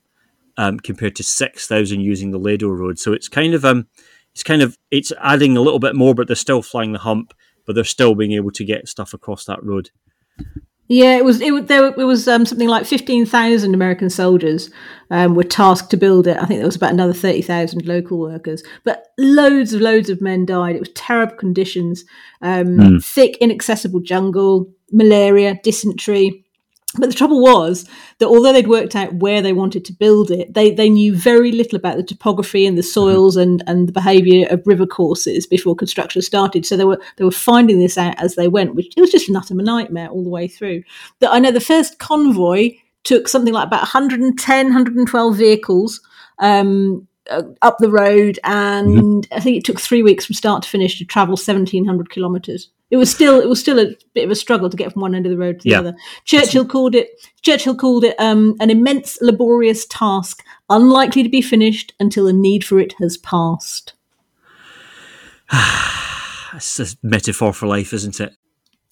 um, 0.57 0.79
compared 0.79 1.17
to 1.17 1.23
6,000 1.23 2.01
using 2.01 2.31
the 2.31 2.39
Ledo 2.39 2.69
Road. 2.69 2.99
So 2.99 3.13
it's 3.13 3.29
kind 3.29 3.55
of 3.55 3.65
um, 3.65 3.87
it's 4.35 4.43
kind 4.43 4.63
of 4.63 4.77
it's 4.91 5.13
adding 5.21 5.57
a 5.57 5.61
little 5.61 5.79
bit 5.79 5.95
more, 5.95 6.15
but 6.15 6.27
they're 6.27 6.37
still 6.37 6.63
flying 6.63 6.93
the 6.93 6.99
hump, 6.99 7.33
but 7.67 7.75
they're 7.75 7.85
still 7.85 8.15
being 8.15 8.33
able 8.33 8.51
to 8.53 8.65
get 8.65 8.89
stuff 8.89 9.15
across 9.15 9.45
that 9.47 9.63
road. 9.63 9.91
Yeah, 10.88 11.17
it 11.17 11.25
was 11.25 11.43
it, 11.43 11.69
there. 11.69 11.87
It 11.87 12.05
was 12.05 12.26
um, 12.26 12.46
something 12.46 12.67
like 12.67 12.87
fifteen 12.87 13.26
thousand 13.26 13.75
American 13.75 14.08
soldiers 14.08 14.70
um, 15.11 15.35
were 15.35 15.44
tasked 15.44 15.90
to 15.90 15.99
build 15.99 16.26
it. 16.26 16.38
I 16.38 16.46
think 16.46 16.61
there 16.61 16.67
was 16.67 16.76
about 16.76 16.93
another 16.93 17.12
thirty 17.12 17.43
thousand 17.43 17.85
local 17.87 18.19
workers, 18.19 18.62
but 18.85 19.08
loads 19.19 19.75
of 19.75 19.82
loads 19.82 20.08
of 20.08 20.23
men 20.23 20.46
died. 20.46 20.76
It 20.76 20.81
was 20.81 20.93
terrible 20.94 21.37
conditions, 21.37 22.05
um, 22.40 23.00
thick, 23.00 23.37
inaccessible 23.37 24.00
jungle, 24.00 24.73
malaria, 24.90 25.61
dysentery. 25.62 26.46
But 26.96 27.11
the 27.11 27.14
trouble 27.14 27.43
was 27.43 27.87
that 28.19 28.29
although 28.29 28.52
they'd 28.52 28.67
worked 28.67 28.96
out 28.96 29.12
where 29.12 29.43
they 29.43 29.52
wanted 29.52 29.85
to 29.85 29.93
build 29.93 30.31
it, 30.31 30.55
they, 30.55 30.70
they 30.70 30.88
knew 30.88 31.14
very 31.14 31.52
little 31.52 31.76
about 31.76 31.99
the 31.99 32.02
topography 32.02 32.64
and 32.64 32.79
the 32.79 32.82
soils 32.82 33.37
and, 33.37 33.62
and 33.67 33.87
the 33.87 33.93
behaviour 33.93 34.46
of 34.49 34.67
river 34.67 34.87
courses 34.87 35.46
before 35.46 35.76
construction 35.76 36.23
started. 36.23 36.64
So 36.64 36.79
they 36.79 36.87
were 36.87 37.00
they 37.17 37.25
were 37.25 37.31
finding 37.31 37.79
this 37.79 37.99
out 37.99 38.19
as 38.19 38.37
they 38.37 38.49
went, 38.49 38.75
which 38.75 38.94
it 38.96 39.00
was 39.00 39.11
just 39.11 39.29
of 39.29 39.58
a 39.58 39.62
nightmare 39.62 40.08
all 40.08 40.25
the 40.25 40.31
way 40.31 40.49
through. 40.49 40.82
That 41.20 41.32
I 41.32 41.38
know 41.38 41.50
the 41.50 41.61
first 41.61 41.99
convoy 41.99 42.70
took 43.05 43.29
something 43.29 43.52
like 43.52 43.67
about 43.67 43.81
110, 43.81 44.67
112 44.67 45.37
vehicles 45.37 46.00
um, 46.38 47.06
uh, 47.31 47.43
up 47.62 47.79
the 47.79 47.91
road, 47.91 48.38
and 48.44 49.29
I 49.31 49.41
think 49.41 49.58
it 49.58 49.64
took 49.64 49.79
three 49.79 50.02
weeks 50.02 50.25
from 50.25 50.34
start 50.34 50.62
to 50.62 50.69
finish 50.69 50.99
to 50.99 51.05
travel 51.05 51.32
1,700 51.32 52.11
kilometres. 52.11 52.70
It 52.90 52.96
was 52.96 53.11
still 53.12 53.38
it 53.40 53.49
was 53.49 53.61
still 53.61 53.79
a 53.79 53.94
bit 54.14 54.25
of 54.25 54.31
a 54.31 54.35
struggle 54.35 54.70
to 54.70 54.76
get 54.76 54.93
from 54.93 55.02
one 55.02 55.14
end 55.14 55.26
of 55.26 55.31
the 55.31 55.37
road 55.38 55.61
to 55.61 55.64
the 55.64 55.70
Yeah. 55.70 55.81
other. 55.81 55.96
Churchill 56.25 56.64
called 56.64 56.94
it 56.94 57.11
Churchill 57.43 57.75
called 57.76 58.05
it 58.05 58.17
um, 58.19 58.56
an 58.61 58.70
immense 58.70 59.19
laborious 59.20 59.86
task, 59.86 60.43
unlikely 60.70 61.22
to 61.22 61.29
be 61.29 61.43
finished 61.43 61.93
until 62.01 62.24
the 62.24 62.32
need 62.32 62.65
for 62.65 62.79
it 62.81 62.94
has 62.98 63.17
passed. 63.19 63.93
That's 65.53 66.81
a 66.81 66.86
metaphor 67.03 67.53
for 67.53 67.67
life, 67.67 67.93
isn't 67.93 68.20
it? 68.20 68.34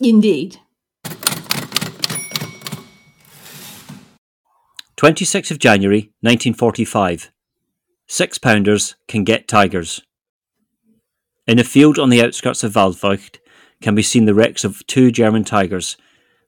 Indeed. 0.02 0.60
26th 4.96 5.50
of 5.50 5.58
January, 5.58 6.10
1945. 6.20 7.30
Six 8.06 8.38
pounders 8.38 8.94
can 9.08 9.24
get 9.24 9.48
tigers. 9.48 10.02
In 11.46 11.58
a 11.58 11.64
field 11.64 11.98
on 11.98 12.08
the 12.08 12.22
outskirts 12.22 12.64
of 12.64 12.72
Waldfeucht 12.72 13.38
can 13.80 13.94
be 13.94 14.02
seen 14.02 14.24
the 14.24 14.34
wrecks 14.34 14.64
of 14.64 14.86
two 14.86 15.10
German 15.10 15.44
tigers. 15.44 15.96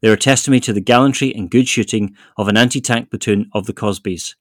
They 0.01 0.09
are 0.09 0.17
testimony 0.17 0.61
to 0.61 0.73
the 0.73 0.81
gallantry 0.81 1.35
and 1.35 1.51
good 1.51 1.69
shooting 1.69 2.17
of 2.37 2.49
an 2.49 2.57
anti 2.57 2.81
tank 2.81 3.11
platoon 3.11 3.51
of 3.53 3.67
the 3.67 3.73
Cosbys. 3.73 4.35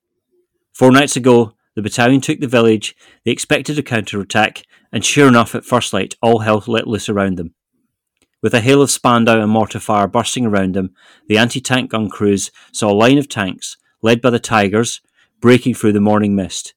Four 0.74 0.92
nights 0.92 1.16
ago, 1.16 1.54
the 1.76 1.82
battalion 1.82 2.22
took 2.22 2.40
the 2.40 2.48
village, 2.48 2.96
they 3.24 3.32
expected 3.32 3.78
a 3.78 3.84
counter 3.84 4.20
attack, 4.20 4.64
and 4.92 5.04
sure 5.04 5.28
enough, 5.28 5.54
at 5.54 5.66
first 5.66 5.94
light, 5.94 6.16
all 6.22 6.40
hell 6.40 6.64
let 6.68 6.88
loose 6.88 7.10
around 7.10 7.38
them. 7.38 7.54
With 8.42 8.54
a 8.54 8.62
hail 8.62 8.82
of 8.82 8.92
Spandau 8.92 9.42
and 9.42 9.52
mortar 9.52 9.80
fire 9.80 10.08
bursting 10.08 10.46
around 10.46 10.76
them, 10.76 10.94
the 11.28 11.38
anti 11.38 11.60
tank 11.60 11.92
gun 11.92 12.10
crews 12.10 12.52
saw 12.72 12.92
a 12.92 12.94
line 12.94 13.18
of 13.18 13.28
tanks, 13.28 13.78
led 14.02 14.22
by 14.22 14.30
the 14.30 14.40
Tigers, 14.40 15.02
breaking 15.42 15.74
through 15.74 15.94
the 15.94 16.02
morning 16.02 16.36
mist. 16.36 16.74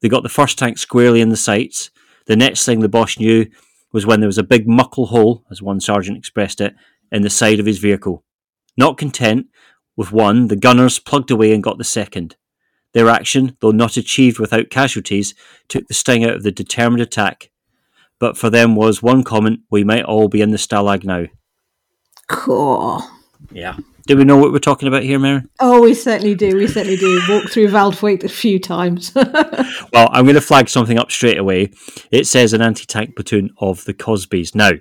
They 0.00 0.08
got 0.08 0.22
the 0.22 0.28
first 0.28 0.58
tank 0.58 0.78
squarely 0.78 1.20
in 1.20 1.28
the 1.28 1.36
sights. 1.36 1.90
The 2.26 2.36
next 2.36 2.64
thing 2.64 2.80
the 2.80 2.88
Boche 2.88 3.18
knew 3.18 3.46
was 3.92 4.06
when 4.06 4.20
there 4.20 4.28
was 4.28 4.38
a 4.38 4.42
big 4.42 4.68
muckle 4.68 5.06
hole, 5.06 5.44
as 5.50 5.62
one 5.62 5.80
sergeant 5.80 6.18
expressed 6.18 6.60
it, 6.60 6.74
in 7.10 7.22
the 7.22 7.30
side 7.30 7.60
of 7.60 7.66
his 7.66 7.78
vehicle. 7.78 8.24
Not 8.76 8.98
content 8.98 9.46
with 9.96 10.12
one, 10.12 10.48
the 10.48 10.56
gunners 10.56 10.98
plugged 10.98 11.30
away 11.30 11.52
and 11.52 11.62
got 11.62 11.78
the 11.78 11.84
second. 11.84 12.36
Their 12.92 13.08
action, 13.08 13.56
though 13.60 13.70
not 13.70 13.96
achieved 13.96 14.38
without 14.38 14.70
casualties, 14.70 15.34
took 15.68 15.86
the 15.86 15.94
sting 15.94 16.24
out 16.24 16.36
of 16.36 16.42
the 16.42 16.52
determined 16.52 17.02
attack. 17.02 17.50
But 18.18 18.36
for 18.36 18.50
them 18.50 18.74
was 18.74 19.02
one 19.02 19.22
comment 19.22 19.60
we 19.70 19.84
might 19.84 20.04
all 20.04 20.28
be 20.28 20.40
in 20.40 20.50
the 20.50 20.56
Stalag 20.56 21.04
now. 21.04 21.26
Cool. 22.28 23.02
Yeah. 23.50 23.76
Do 24.06 24.16
we 24.16 24.24
know 24.24 24.36
what 24.36 24.52
we're 24.52 24.60
talking 24.60 24.86
about 24.86 25.02
here, 25.02 25.18
Mary? 25.18 25.42
Oh, 25.58 25.82
we 25.82 25.92
certainly 25.92 26.36
do. 26.36 26.56
We 26.56 26.68
certainly 26.68 26.96
do. 26.96 27.20
Walked 27.28 27.50
through 27.50 27.68
Waldfeucht 27.68 28.22
a 28.22 28.28
few 28.28 28.58
times. 28.58 29.12
Well, 29.92 30.08
I'm 30.12 30.24
going 30.24 30.34
to 30.34 30.40
flag 30.40 30.68
something 30.68 30.98
up 30.98 31.10
straight 31.10 31.38
away. 31.38 31.70
It 32.10 32.26
says 32.26 32.52
an 32.52 32.60
anti 32.60 32.84
tank 32.84 33.16
platoon 33.16 33.50
of 33.58 33.84
the 33.84 33.94
Cosbys. 33.94 34.54
Now, 34.54 34.72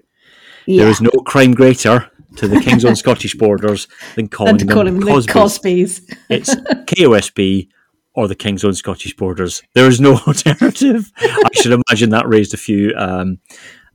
yeah. 0.66 0.82
there 0.82 0.90
is 0.90 1.00
no 1.00 1.10
crime 1.26 1.54
greater 1.54 2.10
to 2.38 2.48
the 2.48 2.60
Kings 2.60 2.84
on 2.84 2.96
Scottish 2.96 3.36
borders 3.36 3.88
than 4.16 4.28
calling 4.28 4.52
and 4.52 4.60
to 4.60 4.66
them 4.66 4.74
call 4.76 4.88
him 4.88 5.00
the 5.00 5.06
Cosbys. 5.06 5.28
Cosbys. 5.28 6.18
it's 6.30 6.54
KOSB 6.56 7.70
or 8.14 8.28
the 8.28 8.36
King's 8.36 8.64
Own 8.64 8.74
Scottish 8.74 9.16
borders. 9.16 9.64
There 9.74 9.88
is 9.88 10.02
no 10.02 10.14
alternative. 10.28 11.12
I 11.18 11.50
should 11.54 11.72
imagine 11.88 12.10
that 12.10 12.28
raised 12.28 12.54
a 12.54 12.58
few 12.58 12.94
um, 12.98 13.40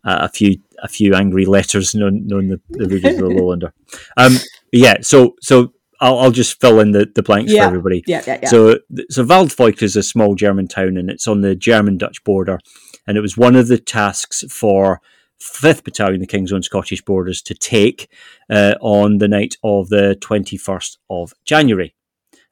uh, 0.05 0.19
a 0.23 0.29
few 0.29 0.57
a 0.83 0.89
few 0.89 1.15
angry 1.15 1.45
letters 1.45 1.95
known, 1.95 2.27
known 2.27 2.49
the, 2.49 2.61
the 2.71 2.89
regions 2.89 3.21
of 3.21 3.29
the 3.29 3.35
Lowlander. 3.35 3.73
Um, 4.17 4.37
yeah, 4.73 4.95
so 5.03 5.35
so 5.41 5.73
I'll, 6.01 6.19
I'll 6.19 6.31
just 6.31 6.61
fill 6.61 6.81
in 6.81 6.93
the, 6.93 7.11
the 7.15 7.23
blanks 7.23 7.53
Yeah. 7.53 7.63
for 7.63 7.67
everybody. 7.69 8.03
Yeah, 8.07 8.23
yeah, 8.27 8.39
yeah. 8.43 8.49
So 8.49 8.79
so 9.11 9.25
Waldfeucht 9.25 9.83
is 9.83 9.97
a 9.97 10.03
small 10.03 10.35
German 10.35 10.67
town 10.69 10.97
and 10.97 11.11
it's 11.11 11.29
on 11.29 11.41
the 11.43 11.55
German 11.55 11.99
Dutch 11.99 12.23
border, 12.25 12.59
and 13.07 13.17
it 13.17 13.21
was 13.21 13.37
one 13.37 13.57
of 13.57 13.69
the 13.69 13.79
tasks 13.79 14.45
for. 14.51 15.01
Fifth 15.43 15.85
Battalion, 15.85 16.21
the 16.21 16.27
King's 16.27 16.53
Own 16.53 16.63
Scottish 16.63 17.01
Borders, 17.01 17.41
to 17.41 17.55
take 17.55 18.11
uh, 18.51 18.75
on 18.83 19.17
the 19.17 19.27
night 19.27 19.57
of 19.65 19.89
the 19.89 20.15
21st 20.21 20.99
of 21.09 21.33
January. 21.47 21.95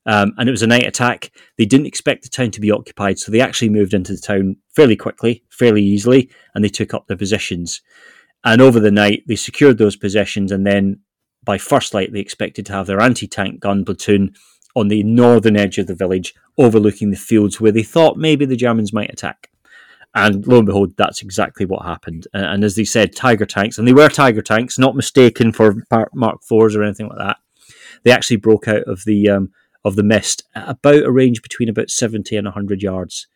Um, 0.06 0.32
and 0.38 0.48
it 0.48 0.52
was 0.52 0.62
a 0.62 0.66
night 0.66 0.86
attack. 0.86 1.30
They 1.58 1.66
didn't 1.66 1.84
expect 1.84 2.22
the 2.22 2.30
town 2.30 2.50
to 2.52 2.62
be 2.62 2.70
occupied, 2.70 3.18
so 3.18 3.30
they 3.30 3.42
actually 3.42 3.68
moved 3.68 3.92
into 3.92 4.14
the 4.14 4.18
town 4.18 4.56
fairly 4.74 4.96
quickly, 4.96 5.44
fairly 5.50 5.82
easily, 5.82 6.30
and 6.54 6.64
they 6.64 6.70
took 6.70 6.94
up 6.94 7.08
their 7.08 7.16
positions. 7.18 7.82
And 8.42 8.62
over 8.62 8.80
the 8.80 8.90
night, 8.90 9.24
they 9.28 9.36
secured 9.36 9.76
those 9.76 9.96
positions, 9.96 10.50
and 10.50 10.66
then 10.66 11.00
by 11.48 11.56
first 11.56 11.94
light, 11.94 12.12
they 12.12 12.20
expected 12.20 12.66
to 12.66 12.74
have 12.74 12.86
their 12.86 13.00
anti 13.00 13.26
tank 13.26 13.58
gun 13.58 13.82
platoon 13.82 14.34
on 14.76 14.88
the 14.88 15.02
northern 15.02 15.56
edge 15.56 15.78
of 15.78 15.86
the 15.86 15.94
village, 15.94 16.34
overlooking 16.58 17.08
the 17.08 17.16
fields 17.16 17.58
where 17.58 17.72
they 17.72 17.82
thought 17.82 18.18
maybe 18.18 18.44
the 18.44 18.54
Germans 18.54 18.92
might 18.92 19.10
attack. 19.10 19.48
And 20.14 20.46
lo 20.46 20.58
and 20.58 20.66
behold, 20.66 20.94
that's 20.98 21.22
exactly 21.22 21.64
what 21.64 21.86
happened. 21.86 22.26
Uh, 22.34 22.40
and 22.40 22.64
as 22.64 22.76
they 22.76 22.84
said, 22.84 23.16
Tiger 23.16 23.46
tanks, 23.46 23.78
and 23.78 23.88
they 23.88 23.94
were 23.94 24.10
Tiger 24.10 24.42
tanks, 24.42 24.78
not 24.78 24.94
mistaken 24.94 25.50
for 25.50 25.82
Mark 26.12 26.42
IVs 26.42 26.76
or 26.76 26.82
anything 26.82 27.08
like 27.08 27.16
that. 27.16 27.38
They 28.02 28.10
actually 28.10 28.36
broke 28.36 28.68
out 28.68 28.82
of 28.82 29.04
the 29.06 29.30
um, 29.30 29.50
of 29.86 29.96
the 29.96 30.02
mist 30.02 30.42
at 30.54 30.68
about 30.68 31.04
a 31.04 31.10
range 31.10 31.40
between 31.40 31.70
about 31.70 31.88
70 31.88 32.36
and 32.36 32.44
100 32.44 32.82
yards. 32.82 33.26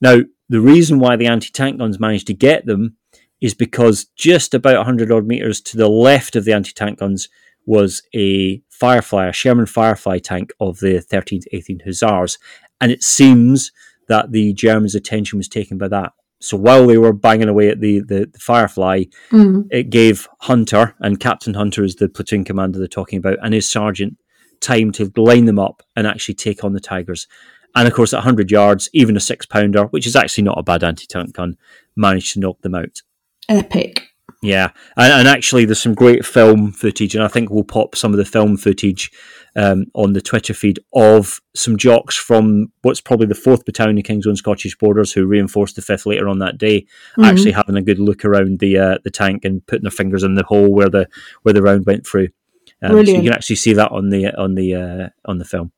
Now, 0.00 0.20
the 0.48 0.60
reason 0.60 1.00
why 1.00 1.16
the 1.16 1.26
anti 1.26 1.50
tank 1.50 1.78
guns 1.78 1.98
managed 1.98 2.28
to 2.28 2.34
get 2.34 2.66
them 2.66 2.98
is 3.42 3.52
because 3.52 4.06
just 4.16 4.54
about 4.54 4.76
100 4.76 5.10
odd 5.10 5.26
meters 5.26 5.60
to 5.60 5.76
the 5.76 5.88
left 5.88 6.36
of 6.36 6.44
the 6.46 6.52
anti 6.52 6.72
tank 6.72 7.00
guns 7.00 7.28
was 7.66 8.02
a 8.14 8.62
Firefly, 8.70 9.26
a 9.28 9.32
Sherman 9.32 9.66
Firefly 9.66 10.18
tank 10.18 10.52
of 10.58 10.78
the 10.80 10.94
13th, 11.12 11.44
18th 11.52 11.84
Hussars. 11.84 12.38
And 12.80 12.90
it 12.90 13.02
seems 13.02 13.70
that 14.08 14.32
the 14.32 14.52
Germans' 14.54 14.94
attention 14.94 15.38
was 15.38 15.48
taken 15.48 15.78
by 15.78 15.88
that. 15.88 16.12
So 16.40 16.56
while 16.56 16.86
they 16.86 16.98
were 16.98 17.12
banging 17.12 17.48
away 17.48 17.68
at 17.68 17.80
the, 17.80 18.00
the, 18.00 18.28
the 18.32 18.38
Firefly, 18.38 19.04
Mm. 19.30 19.66
it 19.70 19.90
gave 19.90 20.28
Hunter, 20.40 20.94
and 20.98 21.20
Captain 21.20 21.54
Hunter 21.54 21.84
is 21.84 21.96
the 21.96 22.08
platoon 22.08 22.44
commander 22.44 22.78
they're 22.78 22.88
talking 22.88 23.18
about, 23.18 23.38
and 23.42 23.54
his 23.54 23.70
sergeant 23.70 24.16
time 24.60 24.90
to 24.92 25.10
line 25.16 25.44
them 25.44 25.58
up 25.58 25.82
and 25.94 26.06
actually 26.06 26.34
take 26.34 26.64
on 26.64 26.72
the 26.72 26.80
Tigers. 26.80 27.26
And 27.74 27.86
of 27.88 27.94
course, 27.94 28.12
at 28.12 28.18
100 28.18 28.50
yards, 28.50 28.90
even 28.92 29.16
a 29.16 29.20
six 29.20 29.46
pounder, 29.46 29.84
which 29.86 30.06
is 30.06 30.16
actually 30.16 30.44
not 30.44 30.58
a 30.58 30.62
bad 30.64 30.82
anti 30.84 31.06
tank 31.06 31.34
gun, 31.34 31.56
managed 31.96 32.34
to 32.34 32.40
knock 32.40 32.60
them 32.62 32.74
out. 32.74 33.02
Epic. 33.58 34.08
Yeah, 34.44 34.70
and, 34.96 35.12
and 35.12 35.28
actually, 35.28 35.64
there's 35.66 35.80
some 35.80 35.94
great 35.94 36.26
film 36.26 36.72
footage, 36.72 37.14
and 37.14 37.22
I 37.22 37.28
think 37.28 37.48
we'll 37.50 37.62
pop 37.62 37.94
some 37.94 38.10
of 38.12 38.18
the 38.18 38.24
film 38.24 38.56
footage 38.56 39.12
um, 39.54 39.86
on 39.94 40.14
the 40.14 40.20
Twitter 40.20 40.52
feed 40.52 40.80
of 40.94 41.40
some 41.54 41.76
jocks 41.76 42.16
from 42.16 42.72
what's 42.82 43.00
probably 43.00 43.26
the 43.26 43.36
fourth 43.36 43.64
battalion 43.64 43.98
of 43.98 44.04
King's 44.04 44.26
Own 44.26 44.34
Scottish 44.34 44.76
Borders 44.76 45.12
who 45.12 45.26
reinforced 45.26 45.76
the 45.76 45.82
fifth 45.82 46.06
later 46.06 46.28
on 46.28 46.40
that 46.40 46.58
day, 46.58 46.86
Mhm. 47.16 47.24
actually 47.24 47.52
having 47.52 47.76
a 47.76 47.82
good 47.82 48.00
look 48.00 48.24
around 48.24 48.58
the 48.58 48.78
uh, 48.78 48.98
the 49.04 49.10
tank 49.10 49.44
and 49.44 49.64
putting 49.66 49.84
their 49.84 49.90
fingers 49.92 50.24
in 50.24 50.34
the 50.34 50.42
hole 50.42 50.72
where 50.72 50.88
the 50.88 51.06
where 51.42 51.52
the 51.52 51.62
round 51.62 51.86
went 51.86 52.04
through. 52.04 52.28
Um, 52.82 53.06
so 53.06 53.12
you 53.12 53.22
can 53.22 53.32
actually 53.32 53.56
see 53.56 53.74
that 53.74 53.92
on 53.92 54.08
the 54.08 54.26
on 54.36 54.56
the 54.56 54.74
uh, 54.74 55.08
on 55.24 55.38
the 55.38 55.44
film. 55.44 55.70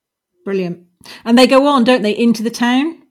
Brilliant. 0.44 0.86
And 1.24 1.36
they 1.36 1.46
go 1.46 1.66
on, 1.66 1.84
don't 1.84 2.00
they, 2.02 2.16
into 2.16 2.42
the 2.42 2.50
town? 2.50 3.02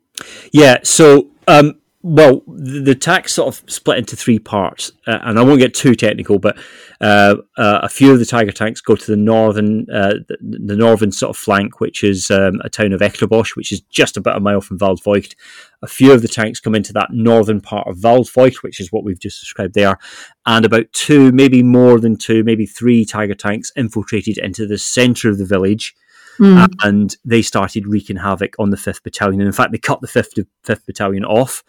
Yeah. 0.51 0.79
So, 0.83 1.29
um, 1.47 1.79
well, 2.05 2.43
the, 2.47 2.91
attack 2.91 3.29
sort 3.29 3.47
of 3.47 3.71
split 3.71 3.97
into 3.97 4.17
three 4.17 4.37
parts, 4.37 4.91
uh, 5.07 5.19
and 5.21 5.39
I 5.39 5.41
won't 5.41 5.61
get 5.61 5.73
too 5.73 5.95
technical, 5.95 6.37
but 6.37 6.57
uh, 6.99 7.37
uh, 7.57 7.79
a 7.81 7.87
few 7.87 8.11
of 8.11 8.19
the 8.19 8.25
Tiger 8.25 8.51
tanks 8.51 8.81
go 8.81 8.97
to 8.97 9.05
the 9.11 9.15
northern, 9.15 9.89
uh, 9.89 10.15
the, 10.27 10.37
the 10.41 10.75
northern 10.75 11.13
sort 11.13 11.29
of 11.29 11.37
flank, 11.37 11.79
which 11.79 12.03
is 12.03 12.29
um, 12.29 12.59
a 12.61 12.69
town 12.69 12.91
of 12.91 13.01
Eclerbosch, 13.01 13.55
which 13.55 13.71
is 13.71 13.79
just 13.89 14.17
about 14.17 14.35
a 14.35 14.41
mile 14.41 14.59
from 14.59 14.79
Waldfeucht. 14.79 15.35
A 15.81 15.87
few 15.87 16.11
of 16.11 16.21
the 16.21 16.27
tanks 16.27 16.59
come 16.59 16.75
into 16.75 16.91
that 16.91 17.13
northern 17.13 17.61
part 17.61 17.87
of 17.87 17.99
Waldfeucht, 17.99 18.63
which 18.63 18.81
is 18.81 18.91
what 18.91 19.05
we've 19.05 19.19
just 19.19 19.39
described 19.39 19.73
there, 19.73 19.97
and 20.45 20.65
about 20.65 20.91
two, 20.91 21.31
maybe 21.31 21.63
more 21.63 22.01
than 22.01 22.17
two, 22.17 22.43
maybe 22.43 22.65
three 22.65 23.05
Tiger 23.05 23.35
tanks 23.35 23.71
infiltrated 23.77 24.37
into 24.37 24.67
the 24.67 24.77
centre 24.77 25.29
of 25.29 25.37
the 25.37 25.45
village 25.45 25.95
Mm. 26.39 26.73
and 26.83 27.15
they 27.23 27.41
started 27.41 27.87
wreaking 27.87 28.17
havoc 28.17 28.55
on 28.57 28.69
the 28.71 28.77
5th 28.77 29.03
Battalion. 29.03 29.39
And 29.39 29.47
in 29.47 29.53
fact, 29.53 29.71
they 29.71 29.77
cut 29.77 30.01
the 30.01 30.07
5th, 30.07 30.45
5th 30.65 30.85
Battalion 30.85 31.25
off. 31.25 31.63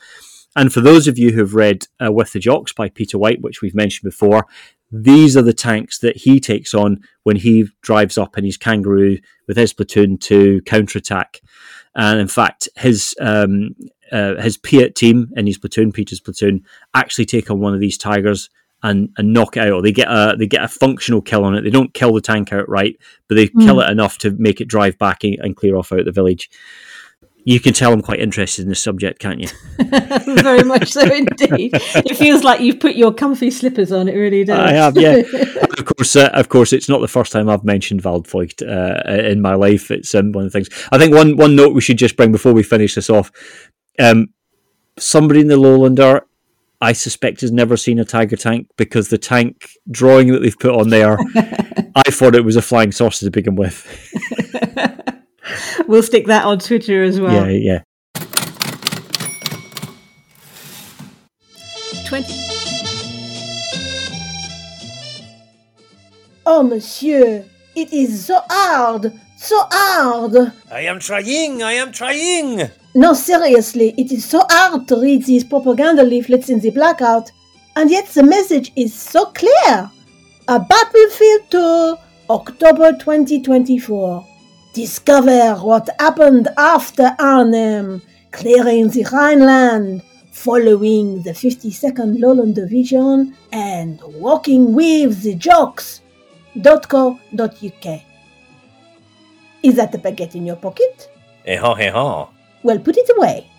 And 0.56 0.72
for 0.72 0.80
those 0.80 1.08
of 1.08 1.18
you 1.18 1.32
who've 1.32 1.54
read 1.54 1.86
uh, 2.04 2.12
With 2.12 2.32
the 2.32 2.38
Jocks 2.38 2.72
by 2.72 2.88
Peter 2.88 3.18
White, 3.18 3.42
which 3.42 3.60
we've 3.60 3.74
mentioned 3.74 4.08
before, 4.08 4.46
these 4.90 5.36
are 5.36 5.42
the 5.42 5.52
tanks 5.52 5.98
that 5.98 6.18
he 6.18 6.38
takes 6.38 6.72
on 6.72 7.02
when 7.24 7.36
he 7.36 7.68
drives 7.82 8.16
up 8.16 8.38
in 8.38 8.44
his 8.44 8.56
kangaroo 8.56 9.18
with 9.48 9.56
his 9.56 9.72
platoon 9.72 10.18
to 10.18 10.60
counterattack. 10.62 11.40
And 11.96 12.20
in 12.20 12.28
fact, 12.28 12.68
his 12.76 13.14
um, 13.20 13.74
uh, 14.12 14.40
his 14.40 14.56
Piat 14.56 14.94
team 14.94 15.32
in 15.36 15.46
his 15.46 15.58
platoon, 15.58 15.90
Peter's 15.90 16.20
platoon, 16.20 16.64
actually 16.94 17.24
take 17.24 17.50
on 17.50 17.60
one 17.60 17.74
of 17.74 17.80
these 17.80 17.98
tigers 17.98 18.50
and, 18.84 19.08
and 19.16 19.32
knock 19.32 19.56
it 19.56 19.60
out. 19.60 19.72
Or 19.72 19.82
they 19.82 19.90
get 19.90 20.08
a 20.08 20.36
they 20.38 20.46
get 20.46 20.62
a 20.62 20.68
functional 20.68 21.22
kill 21.22 21.44
on 21.44 21.54
it. 21.54 21.62
They 21.62 21.70
don't 21.70 21.94
kill 21.94 22.12
the 22.12 22.20
tank 22.20 22.52
outright, 22.52 22.98
but 23.28 23.34
they 23.34 23.48
kill 23.48 23.80
it 23.80 23.90
enough 23.90 24.18
to 24.18 24.30
make 24.32 24.60
it 24.60 24.68
drive 24.68 24.98
back 24.98 25.24
and, 25.24 25.36
and 25.40 25.56
clear 25.56 25.74
off 25.74 25.90
out 25.90 26.04
the 26.04 26.12
village. 26.12 26.50
You 27.46 27.60
can 27.60 27.74
tell 27.74 27.92
I'm 27.92 28.00
quite 28.00 28.20
interested 28.20 28.62
in 28.62 28.70
this 28.70 28.82
subject, 28.82 29.18
can't 29.18 29.40
you? 29.40 29.48
Very 30.42 30.62
much 30.62 30.92
so 30.92 31.02
indeed. 31.02 31.72
It 31.74 32.16
feels 32.16 32.42
like 32.42 32.60
you've 32.60 32.80
put 32.80 32.94
your 32.94 33.12
comfy 33.12 33.50
slippers 33.50 33.92
on. 33.92 34.08
It 34.08 34.14
really 34.14 34.44
does. 34.44 34.58
I 34.58 34.72
have, 34.72 34.96
yeah. 34.96 35.22
Of 35.76 35.96
course, 35.96 36.16
uh, 36.16 36.30
of 36.32 36.48
course, 36.48 36.72
it's 36.72 36.88
not 36.88 37.02
the 37.02 37.08
first 37.08 37.32
time 37.32 37.50
I've 37.50 37.64
mentioned 37.64 38.02
Waldfeucht 38.02 38.62
uh, 38.62 39.28
in 39.28 39.42
my 39.42 39.54
life. 39.54 39.90
It's 39.90 40.14
um, 40.14 40.32
one 40.32 40.46
of 40.46 40.52
the 40.52 40.58
things. 40.58 40.70
I 40.92 40.98
think 40.98 41.12
one 41.12 41.36
one 41.36 41.56
note 41.56 41.74
we 41.74 41.82
should 41.82 41.98
just 41.98 42.16
bring 42.16 42.32
before 42.32 42.54
we 42.54 42.62
finish 42.62 42.94
this 42.94 43.10
off. 43.10 43.30
Um, 43.98 44.28
somebody 44.98 45.40
in 45.40 45.48
the 45.48 45.56
Lowlander, 45.56 46.22
I 46.84 46.92
suspect, 46.92 47.40
has 47.40 47.50
never 47.50 47.78
seen 47.78 47.98
a 47.98 48.04
Tiger 48.04 48.36
tank 48.36 48.68
because 48.76 49.08
the 49.08 49.16
tank 49.16 49.70
drawing 49.90 50.30
that 50.32 50.40
they've 50.40 50.58
put 50.58 50.74
on 50.74 50.90
there, 50.90 51.16
I 51.96 52.10
thought 52.10 52.34
it 52.34 52.44
was 52.44 52.56
a 52.56 52.62
flying 52.62 52.92
saucer 52.92 53.24
to 53.24 53.30
begin 53.30 53.56
with. 53.56 53.88
we'll 55.88 56.02
stick 56.02 56.26
that 56.26 56.44
on 56.44 56.58
Twitter 56.58 57.02
as 57.02 57.18
well. 57.18 57.50
yeah, 57.50 57.80
yeah. 58.18 58.24
20. 62.06 62.26
Oh, 66.44 66.62
monsieur, 66.62 67.46
it 67.74 67.92
is 67.94 68.26
so 68.26 68.42
hard, 68.50 69.10
so 69.38 69.66
hard. 69.70 70.52
I 70.70 70.80
am 70.80 71.00
trying. 71.00 71.62
I 71.62 71.72
am 71.72 71.92
trying. 71.92 72.70
No, 72.96 73.12
seriously, 73.12 73.92
it 73.98 74.12
is 74.12 74.24
so 74.24 74.46
hard 74.48 74.86
to 74.86 75.00
read 75.00 75.24
these 75.24 75.42
propaganda 75.42 76.04
leaflets 76.04 76.48
in 76.48 76.60
the 76.60 76.70
blackout, 76.70 77.30
and 77.74 77.90
yet 77.90 78.06
the 78.06 78.22
message 78.22 78.70
is 78.76 78.94
so 78.94 79.26
clear. 79.26 79.90
A 80.46 80.60
battlefield 80.60 81.50
tour, 81.50 81.98
October 82.30 82.92
2024. 82.92 84.24
Discover 84.74 85.56
what 85.56 85.88
happened 85.98 86.48
after 86.56 87.16
Arnhem, 87.18 88.00
clearing 88.30 88.88
the 88.88 89.04
Rhineland, 89.10 90.02
following 90.30 91.20
the 91.22 91.32
52nd 91.32 92.20
Lowland 92.20 92.54
Division, 92.54 93.36
and 93.52 94.00
walking 94.04 94.72
with 94.72 95.22
the 95.22 95.34
jocks. 95.34 96.00
.co.uk. 96.62 98.00
Is 99.64 99.74
that 99.74 99.94
a 99.94 99.98
baguette 99.98 100.36
in 100.36 100.46
your 100.46 100.56
pocket? 100.56 101.10
Hey 101.44 101.56
ha, 101.56 101.74
hey 101.74 101.90
ha. 101.90 102.33
Well, 102.64 102.78
put 102.78 102.96
it 102.96 103.10
away. 103.16 103.50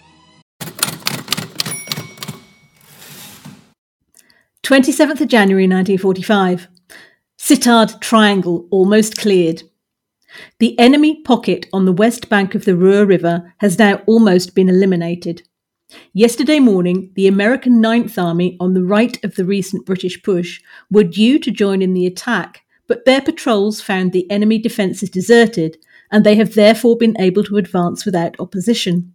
27th 4.64 5.22
of 5.22 5.28
January 5.28 5.68
1945. 5.68 6.68
Sittard 7.38 8.02
Triangle 8.02 8.68
almost 8.72 9.16
cleared. 9.16 9.62
The 10.58 10.78
enemy 10.80 11.22
pocket 11.22 11.68
on 11.72 11.86
the 11.86 11.94
west 11.94 12.30
bank 12.30 12.56
of 12.56 12.66
the 12.66 12.76
Ruhr 12.76 13.06
River 13.06 13.54
has 13.60 13.78
now 13.78 14.02
almost 14.08 14.56
been 14.56 14.70
eliminated. 14.70 15.44
Yesterday 16.14 16.60
morning, 16.60 17.12
the 17.14 17.28
American 17.28 17.80
Ninth 17.80 18.18
Army 18.18 18.58
on 18.60 18.74
the 18.74 18.84
right 18.84 19.24
of 19.24 19.36
the 19.36 19.46
recent 19.46 19.86
British 19.86 20.24
push 20.24 20.60
were 20.90 21.04
due 21.04 21.38
to 21.38 21.52
join 21.52 21.84
in 21.84 21.94
the 21.94 22.08
attack, 22.08 22.64
but 22.88 23.06
their 23.06 23.22
patrols 23.22 23.82
found 23.82 24.12
the 24.12 24.30
enemy 24.32 24.58
defences 24.58 25.12
deserted, 25.12 25.78
and 26.12 26.26
they 26.26 26.36
have 26.36 26.54
therefore 26.56 26.98
been 26.98 27.16
able 27.20 27.44
to 27.44 27.58
advance 27.58 28.06
without 28.06 28.40
opposition. 28.40 29.14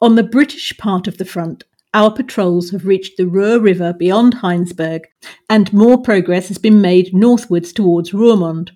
On 0.00 0.16
the 0.16 0.22
British 0.22 0.76
part 0.78 1.06
of 1.06 1.18
the 1.18 1.24
front, 1.24 1.64
our 1.92 2.12
patrols 2.12 2.70
have 2.70 2.86
reached 2.86 3.16
the 3.16 3.26
Ruhr 3.26 3.58
River 3.58 3.92
beyond 3.92 4.36
Heinsberg, 4.36 5.02
and 5.48 5.72
more 5.72 6.00
progress 6.00 6.48
has 6.48 6.58
been 6.58 6.80
made 6.80 7.12
northwards 7.12 7.72
towards 7.72 8.12
Roermond. 8.12 8.70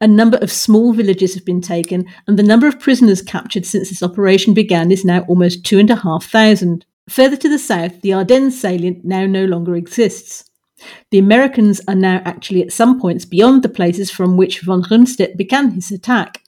A 0.00 0.06
number 0.06 0.36
of 0.38 0.52
small 0.52 0.92
villages 0.92 1.34
have 1.34 1.44
been 1.44 1.60
taken, 1.60 2.06
and 2.28 2.38
the 2.38 2.44
number 2.44 2.68
of 2.68 2.78
prisoners 2.78 3.22
captured 3.22 3.66
since 3.66 3.88
this 3.88 4.04
operation 4.04 4.54
began 4.54 4.92
is 4.92 5.04
now 5.04 5.22
almost 5.22 5.64
two 5.64 5.80
and 5.80 5.90
a 5.90 5.96
half 5.96 6.26
thousand. 6.26 6.86
Further 7.08 7.36
to 7.36 7.48
the 7.48 7.58
south, 7.58 8.00
the 8.00 8.12
Ardennes 8.12 8.60
salient 8.60 9.04
now 9.04 9.26
no 9.26 9.44
longer 9.44 9.74
exists. 9.74 10.48
The 11.10 11.18
Americans 11.18 11.80
are 11.88 11.94
now 11.94 12.22
actually 12.24 12.62
at 12.62 12.72
some 12.72 13.00
points 13.00 13.24
beyond 13.24 13.62
the 13.62 13.68
places 13.68 14.10
from 14.10 14.36
which 14.36 14.60
von 14.60 14.82
Rundstedt 14.84 15.36
began 15.36 15.72
his 15.72 15.90
attack. 15.90 16.43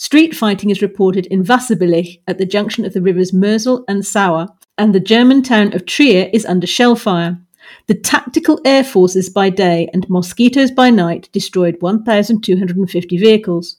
Street 0.00 0.34
fighting 0.34 0.70
is 0.70 0.80
reported 0.80 1.26
in 1.26 1.44
Wasserbillig 1.44 2.22
at 2.26 2.38
the 2.38 2.46
junction 2.46 2.86
of 2.86 2.94
the 2.94 3.02
rivers 3.02 3.34
Moselle 3.34 3.84
and 3.86 4.02
Sauer, 4.02 4.48
and 4.78 4.94
the 4.94 4.98
German 4.98 5.42
town 5.42 5.74
of 5.74 5.84
Trier 5.84 6.30
is 6.32 6.46
under 6.46 6.66
shell 6.66 6.96
fire. 6.96 7.38
The 7.86 7.96
tactical 7.96 8.62
air 8.64 8.82
forces 8.82 9.28
by 9.28 9.50
day 9.50 9.90
and 9.92 10.08
mosquitoes 10.08 10.70
by 10.70 10.88
night 10.88 11.28
destroyed 11.32 11.76
1,250 11.80 13.18
vehicles. 13.18 13.76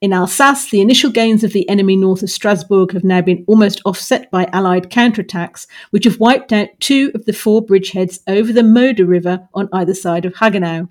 In 0.00 0.12
Alsace, 0.12 0.70
the 0.70 0.80
initial 0.80 1.12
gains 1.12 1.44
of 1.44 1.52
the 1.52 1.68
enemy 1.68 1.94
north 1.94 2.24
of 2.24 2.30
Strasbourg 2.30 2.92
have 2.92 3.04
now 3.04 3.20
been 3.20 3.44
almost 3.46 3.80
offset 3.84 4.28
by 4.32 4.46
Allied 4.52 4.90
counterattacks, 4.90 5.68
which 5.90 6.04
have 6.04 6.18
wiped 6.18 6.52
out 6.52 6.70
two 6.80 7.12
of 7.14 7.26
the 7.26 7.32
four 7.32 7.64
bridgeheads 7.64 8.18
over 8.26 8.52
the 8.52 8.64
Moder 8.64 9.06
River 9.06 9.48
on 9.54 9.68
either 9.72 9.94
side 9.94 10.24
of 10.24 10.34
Hagenau. 10.34 10.88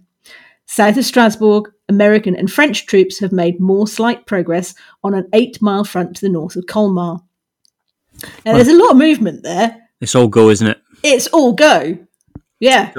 South 0.66 0.96
of 0.96 1.04
Strasbourg, 1.04 1.73
American 1.90 2.36
and 2.36 2.52
French 2.52 2.86
troops 2.86 3.20
have 3.20 3.32
made 3.32 3.60
more 3.60 3.88
slight 3.88 4.26
progress 4.26 4.74
on 5.04 5.14
an 5.14 5.28
eight 5.34 5.62
mile 5.62 5.84
front 5.84 6.16
to 6.16 6.22
the 6.22 6.30
north 6.32 6.56
of 6.56 6.66
Colmar. 6.66 7.22
Now, 8.46 8.54
there's 8.54 8.68
a 8.68 8.76
lot 8.78 8.92
of 8.92 8.98
movement 8.98 9.44
there. 9.44 9.82
It's 10.00 10.16
all 10.16 10.28
go, 10.28 10.50
isn't 10.50 10.68
it? 10.68 10.82
It's 11.04 11.28
all 11.28 11.54
go. 11.54 11.98
Yeah. 12.60 12.94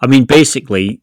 I 0.00 0.06
mean, 0.06 0.24
basically, 0.24 1.00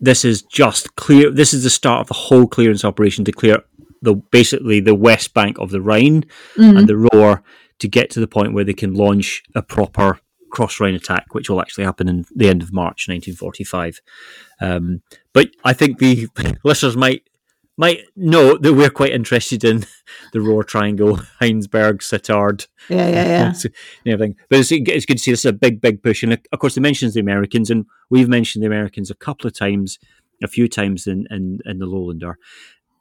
this 0.00 0.24
is 0.24 0.42
just 0.42 0.96
clear. 0.96 1.30
This 1.30 1.54
is 1.54 1.62
the 1.62 1.70
start 1.70 2.00
of 2.02 2.08
the 2.08 2.14
whole 2.14 2.46
clearance 2.46 2.84
operation 2.84 3.24
to 3.26 3.32
clear 3.32 3.58
the 4.02 4.14
basically 4.14 4.80
the 4.80 4.94
west 4.94 5.32
bank 5.32 5.58
of 5.58 5.70
the 5.70 5.80
Rhine 5.80 6.24
Mhm. 6.56 6.78
and 6.78 6.88
the 6.88 6.96
Ruhr 6.96 7.42
to 7.78 7.88
get 7.88 8.10
to 8.10 8.20
the 8.20 8.26
point 8.26 8.52
where 8.52 8.64
they 8.64 8.72
can 8.74 8.94
launch 8.94 9.42
a 9.54 9.62
proper 9.62 10.18
cross 10.50 10.78
Rhine 10.78 10.94
attack, 10.94 11.34
which 11.34 11.48
will 11.48 11.60
actually 11.60 11.84
happen 11.84 12.08
in 12.08 12.26
the 12.34 12.48
end 12.48 12.62
of 12.62 12.72
March 12.72 13.08
1945. 13.08 14.00
Um, 14.60 15.02
but 15.32 15.50
I 15.64 15.72
think 15.72 15.98
the 15.98 16.28
listeners 16.64 16.96
might 16.96 17.22
might 17.76 18.02
know 18.14 18.56
that 18.56 18.72
we're 18.74 18.90
quite 18.90 19.12
interested 19.12 19.64
in 19.64 19.84
the 20.32 20.40
Ruhr 20.40 20.62
Triangle, 20.62 21.16
Heinsberg, 21.40 21.98
Sittard, 22.02 22.68
Yeah, 22.88 23.08
yeah, 23.08 23.24
yeah. 23.26 23.52
and 23.64 23.74
everything. 24.06 24.36
But 24.48 24.60
it's, 24.60 24.70
it's 24.70 25.06
good 25.06 25.16
to 25.16 25.22
see 25.22 25.32
this 25.32 25.40
is 25.40 25.46
a 25.46 25.52
big, 25.52 25.80
big 25.80 26.02
push. 26.02 26.22
And 26.22 26.34
of 26.52 26.58
course, 26.60 26.76
it 26.76 26.82
mentions 26.82 27.14
the 27.14 27.20
Americans, 27.20 27.70
and 27.70 27.86
we've 28.10 28.28
mentioned 28.28 28.62
the 28.62 28.68
Americans 28.68 29.10
a 29.10 29.14
couple 29.16 29.48
of 29.48 29.58
times, 29.58 29.98
a 30.42 30.46
few 30.46 30.68
times 30.68 31.06
in, 31.08 31.26
in, 31.30 31.58
in 31.64 31.78
the 31.78 31.86
Lowlander. 31.86 32.34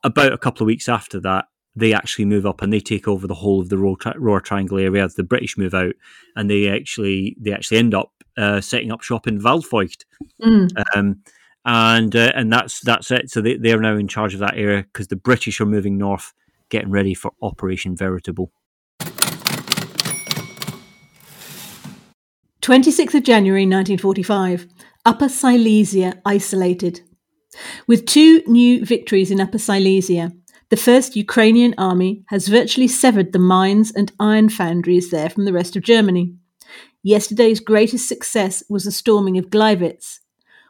About 0.03 0.33
a 0.33 0.39
couple 0.39 0.63
of 0.63 0.67
weeks 0.67 0.89
after 0.89 1.19
that, 1.21 1.45
they 1.75 1.93
actually 1.93 2.25
move 2.25 2.45
up 2.45 2.61
and 2.61 2.71
they 2.71 2.79
take 2.79 3.07
over 3.07 3.25
the 3.27 3.33
whole 3.35 3.61
of 3.61 3.69
the 3.69 3.77
Roer, 3.77 3.95
tri- 3.97 4.15
Roer 4.17 4.41
Triangle 4.41 4.79
area. 4.79 5.07
The 5.07 5.23
British 5.23 5.57
move 5.57 5.73
out, 5.73 5.93
and 6.35 6.49
they 6.49 6.67
actually 6.67 7.35
they 7.39 7.51
actually 7.51 7.77
end 7.77 7.93
up 7.93 8.11
uh, 8.37 8.59
setting 8.61 8.91
up 8.91 9.01
shop 9.01 9.27
in 9.27 9.39
Waldfeucht. 9.39 10.05
Mm. 10.41 10.71
Um, 10.95 11.21
and 11.65 12.15
uh, 12.15 12.31
and 12.35 12.51
that's 12.51 12.81
that's 12.81 13.11
it. 13.11 13.29
So 13.29 13.41
they, 13.41 13.55
they 13.57 13.71
are 13.71 13.79
now 13.79 13.95
in 13.95 14.07
charge 14.07 14.33
of 14.33 14.39
that 14.41 14.57
area 14.57 14.83
because 14.83 15.07
the 15.07 15.15
British 15.15 15.61
are 15.61 15.65
moving 15.65 15.97
north, 15.97 16.33
getting 16.69 16.91
ready 16.91 17.13
for 17.13 17.31
Operation 17.41 17.95
Veritable. 17.95 18.51
26th 22.61 23.13
of 23.13 23.23
January 23.23 23.63
1945. 23.63 24.67
Upper 25.05 25.27
Silesia 25.27 26.21
isolated. 26.25 27.01
With 27.87 28.05
two 28.05 28.41
new 28.47 28.85
victories 28.85 29.31
in 29.31 29.41
Upper 29.41 29.57
Silesia, 29.57 30.31
the 30.69 30.77
first 30.77 31.17
Ukrainian 31.17 31.75
army 31.77 32.23
has 32.29 32.47
virtually 32.47 32.87
severed 32.87 33.33
the 33.33 33.39
mines 33.39 33.91
and 33.91 34.13
iron 34.19 34.47
foundries 34.47 35.11
there 35.11 35.29
from 35.29 35.43
the 35.43 35.51
rest 35.51 35.75
of 35.75 35.83
Germany. 35.83 36.35
Yesterday's 37.03 37.59
greatest 37.59 38.07
success 38.07 38.63
was 38.69 38.85
the 38.85 38.91
storming 38.91 39.37
of 39.37 39.49
Gleiwitz. 39.49 40.19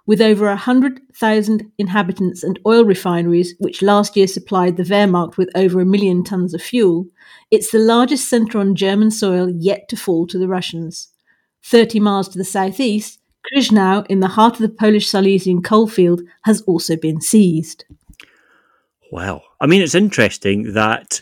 With 0.06 0.20
over 0.22 0.46
100,000 0.48 1.72
inhabitants 1.78 2.44
and 2.44 2.60
oil 2.66 2.84
refineries, 2.84 3.56
which 3.60 3.82
last 3.82 4.18
year 4.18 4.28
supplied 4.28 4.76
the 4.76 4.84
Wehrmacht 4.84 5.38
with 5.38 5.50
over 5.56 5.80
a 5.80 5.86
million 5.86 6.24
tons 6.26 6.54
of 6.54 6.62
fuel, 6.62 7.08
it's 7.52 7.72
the 7.72 7.80
largest 7.80 8.30
centre 8.30 8.60
on 8.60 8.76
German 8.76 9.12
soil 9.12 9.50
yet 9.50 9.88
to 9.90 9.96
fall 9.96 10.28
to 10.28 10.38
the 10.38 10.48
Russians. 10.48 11.10
30 11.64 12.02
miles 12.02 12.28
to 12.30 12.38
the 12.38 12.44
southeast, 12.44 13.20
Krzyżanów, 13.54 14.06
in 14.08 14.20
the 14.20 14.28
heart 14.28 14.56
of 14.56 14.60
the 14.60 14.70
Polish 14.70 15.08
Silesian 15.08 15.62
coalfield, 15.62 16.22
has 16.44 16.62
also 16.64 16.98
been 16.98 17.22
seized. 17.22 17.86
Wow. 19.12 19.42
I 19.62 19.68
mean, 19.68 19.82
it's 19.82 19.96
interesting 19.96 20.74
that 20.74 21.22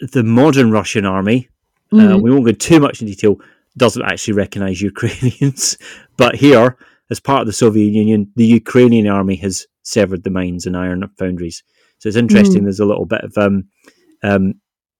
the 0.00 0.24
modern 0.24 0.72
Russian 0.72 1.04
army, 1.06 1.48
uh, 1.92 1.96
Mm. 1.96 2.22
we 2.22 2.30
won't 2.30 2.44
go 2.46 2.52
too 2.52 2.80
much 2.80 3.00
in 3.00 3.06
detail, 3.06 3.36
doesn't 3.76 4.02
actually 4.02 4.34
recognize 4.34 4.80
Ukrainians. 4.82 5.76
But 6.16 6.34
here, 6.34 6.76
as 7.12 7.20
part 7.20 7.42
of 7.42 7.46
the 7.46 7.52
Soviet 7.52 7.92
Union, 7.92 8.32
the 8.36 8.46
Ukrainian 8.46 9.06
army 9.06 9.36
has 9.36 9.66
severed 9.82 10.24
the 10.24 10.30
mines 10.30 10.66
and 10.66 10.76
iron 10.76 11.08
foundries. 11.18 11.62
So 11.98 12.08
it's 12.08 12.16
interesting. 12.16 12.64
There's 12.64 12.80
a 12.80 12.86
little 12.86 13.04
bit 13.04 13.20
of 13.20 13.36
um, 13.36 13.68
um, 14.24 14.54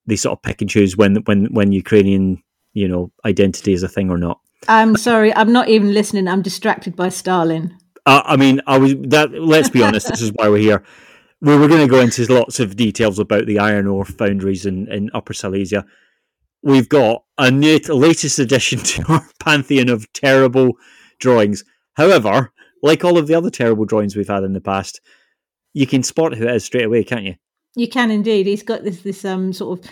they 0.06 0.16
sort 0.16 0.38
of 0.38 0.42
pick 0.42 0.60
and 0.60 0.70
choose 0.70 0.96
when 0.96 1.16
when 1.24 1.46
when 1.46 1.72
Ukrainian 1.72 2.42
you 2.74 2.86
know 2.86 3.10
identity 3.24 3.72
is 3.72 3.82
a 3.82 3.88
thing 3.88 4.10
or 4.10 4.18
not. 4.18 4.38
I'm 4.68 4.96
sorry, 4.96 5.34
I'm 5.34 5.52
not 5.52 5.68
even 5.68 5.92
listening. 5.92 6.28
I'm 6.28 6.42
distracted 6.42 6.94
by 6.94 7.08
Stalin. 7.08 7.76
Uh, 8.04 8.22
I 8.24 8.36
mean, 8.36 8.60
I 8.66 8.78
was 8.78 8.94
that. 9.08 9.32
Let's 9.32 9.70
be 9.70 9.82
honest. 9.82 10.08
this 10.08 10.22
is 10.22 10.32
why 10.34 10.48
we're 10.48 10.58
here. 10.58 10.84
We 11.40 11.56
were 11.56 11.66
going 11.66 11.80
to 11.80 11.90
go 11.90 12.00
into 12.00 12.32
lots 12.32 12.60
of 12.60 12.76
details 12.76 13.18
about 13.18 13.46
the 13.46 13.58
iron 13.58 13.88
ore 13.88 14.04
foundries 14.04 14.64
in, 14.64 14.86
in 14.92 15.10
Upper 15.12 15.32
Silesia. 15.32 15.84
We've 16.62 16.88
got 16.88 17.24
a 17.36 17.50
new, 17.50 17.78
latest 17.88 18.38
addition 18.38 18.78
to 18.92 19.04
our 19.08 19.26
pantheon 19.40 19.88
of 19.88 20.12
terrible 20.12 20.74
drawings. 21.18 21.64
However, 21.94 22.52
like 22.82 23.04
all 23.04 23.18
of 23.18 23.26
the 23.26 23.34
other 23.34 23.50
terrible 23.50 23.84
drawings 23.84 24.16
we've 24.16 24.28
had 24.28 24.44
in 24.44 24.52
the 24.52 24.60
past, 24.60 25.00
you 25.72 25.86
can 25.86 26.02
spot 26.02 26.34
who 26.34 26.44
it 26.44 26.54
is 26.54 26.64
straight 26.64 26.84
away, 26.84 27.04
can't 27.04 27.24
you? 27.24 27.34
You 27.74 27.88
can 27.88 28.10
indeed. 28.10 28.46
He's 28.46 28.62
got 28.62 28.84
this 28.84 29.00
this 29.02 29.24
um 29.24 29.52
sort 29.52 29.78
of 29.78 29.90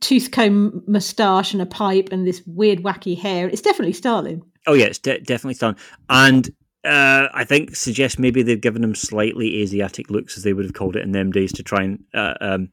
tooth 0.00 0.30
comb 0.30 0.82
moustache 0.86 1.52
and 1.52 1.62
a 1.62 1.66
pipe 1.66 2.08
and 2.10 2.26
this 2.26 2.42
weird 2.46 2.82
wacky 2.82 3.16
hair. 3.16 3.48
It's 3.48 3.62
definitely 3.62 3.92
Stalin. 3.92 4.42
Oh 4.66 4.74
yeah, 4.74 4.86
it's 4.86 4.98
de- 4.98 5.20
definitely 5.20 5.54
done. 5.54 5.76
And 6.08 6.50
uh, 6.82 7.28
I 7.34 7.44
think 7.44 7.76
suggests 7.76 8.18
maybe 8.18 8.42
they've 8.42 8.60
given 8.60 8.82
him 8.82 8.94
slightly 8.94 9.60
Asiatic 9.60 10.10
looks, 10.10 10.38
as 10.38 10.44
they 10.44 10.54
would 10.54 10.64
have 10.64 10.74
called 10.74 10.96
it 10.96 11.02
in 11.02 11.12
them 11.12 11.30
days, 11.30 11.52
to 11.52 11.62
try 11.62 11.82
and 11.82 12.04
uh, 12.14 12.34
um, 12.40 12.70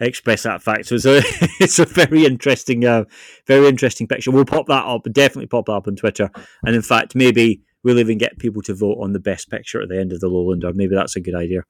express 0.00 0.42
that 0.42 0.62
fact. 0.62 0.86
So 0.86 0.96
it's 0.96 1.06
a 1.06 1.18
it's 1.60 1.78
a 1.78 1.84
very 1.84 2.26
interesting, 2.26 2.84
uh, 2.84 3.04
very 3.46 3.68
interesting 3.68 4.08
picture. 4.08 4.32
We'll 4.32 4.44
pop 4.44 4.66
that 4.66 4.84
up, 4.84 5.06
definitely 5.12 5.46
pop 5.46 5.66
that 5.66 5.72
up 5.72 5.86
on 5.88 5.96
Twitter. 5.96 6.30
And 6.64 6.74
in 6.74 6.82
fact, 6.82 7.14
maybe 7.14 7.62
we'll 7.84 8.00
even 8.00 8.18
get 8.18 8.38
people 8.38 8.62
to 8.62 8.74
vote 8.74 8.98
on 9.00 9.12
the 9.12 9.20
best 9.20 9.48
picture 9.50 9.80
at 9.80 9.88
the 9.88 10.00
end 10.00 10.12
of 10.12 10.20
the 10.20 10.28
Lowlander. 10.28 10.74
Maybe 10.74 10.94
that's 10.96 11.16
a 11.16 11.20
good 11.20 11.36
idea. 11.36 11.62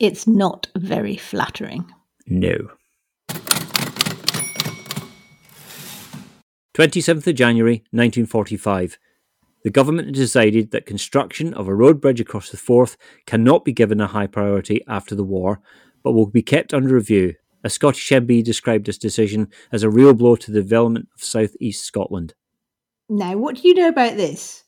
It's 0.00 0.26
not 0.26 0.66
very 0.76 1.16
flattering. 1.16 1.84
No. 2.26 2.70
27th 6.74 7.26
of 7.26 7.34
January 7.34 7.84
1945. 7.90 8.98
The 9.62 9.70
government 9.70 10.14
decided 10.14 10.70
that 10.70 10.86
construction 10.86 11.52
of 11.52 11.68
a 11.68 11.74
road 11.74 12.00
bridge 12.00 12.20
across 12.20 12.48
the 12.48 12.56
Forth 12.56 12.96
cannot 13.26 13.64
be 13.64 13.72
given 13.72 14.00
a 14.00 14.06
high 14.06 14.26
priority 14.26 14.82
after 14.88 15.14
the 15.14 15.24
war, 15.24 15.60
but 16.02 16.12
will 16.12 16.26
be 16.26 16.40
kept 16.40 16.72
under 16.72 16.94
review. 16.94 17.34
A 17.62 17.68
Scottish 17.68 18.08
MP 18.08 18.42
described 18.42 18.86
this 18.86 18.96
decision 18.96 19.48
as 19.70 19.82
a 19.82 19.90
real 19.90 20.14
blow 20.14 20.36
to 20.36 20.50
the 20.50 20.62
development 20.62 21.08
of 21.14 21.22
South 21.22 21.54
East 21.60 21.84
Scotland. 21.84 22.32
Now, 23.10 23.36
what 23.36 23.56
do 23.56 23.68
you 23.68 23.74
know 23.74 23.88
about 23.88 24.16
this? 24.16 24.64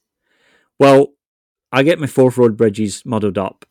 Well, 0.83 1.12
I 1.71 1.85
get 1.85 2.01
my 2.01 2.09
fourth 2.09 2.37
road 2.37 2.57
bridges 2.57 3.07
muddled 3.07 3.38
up 3.38 3.64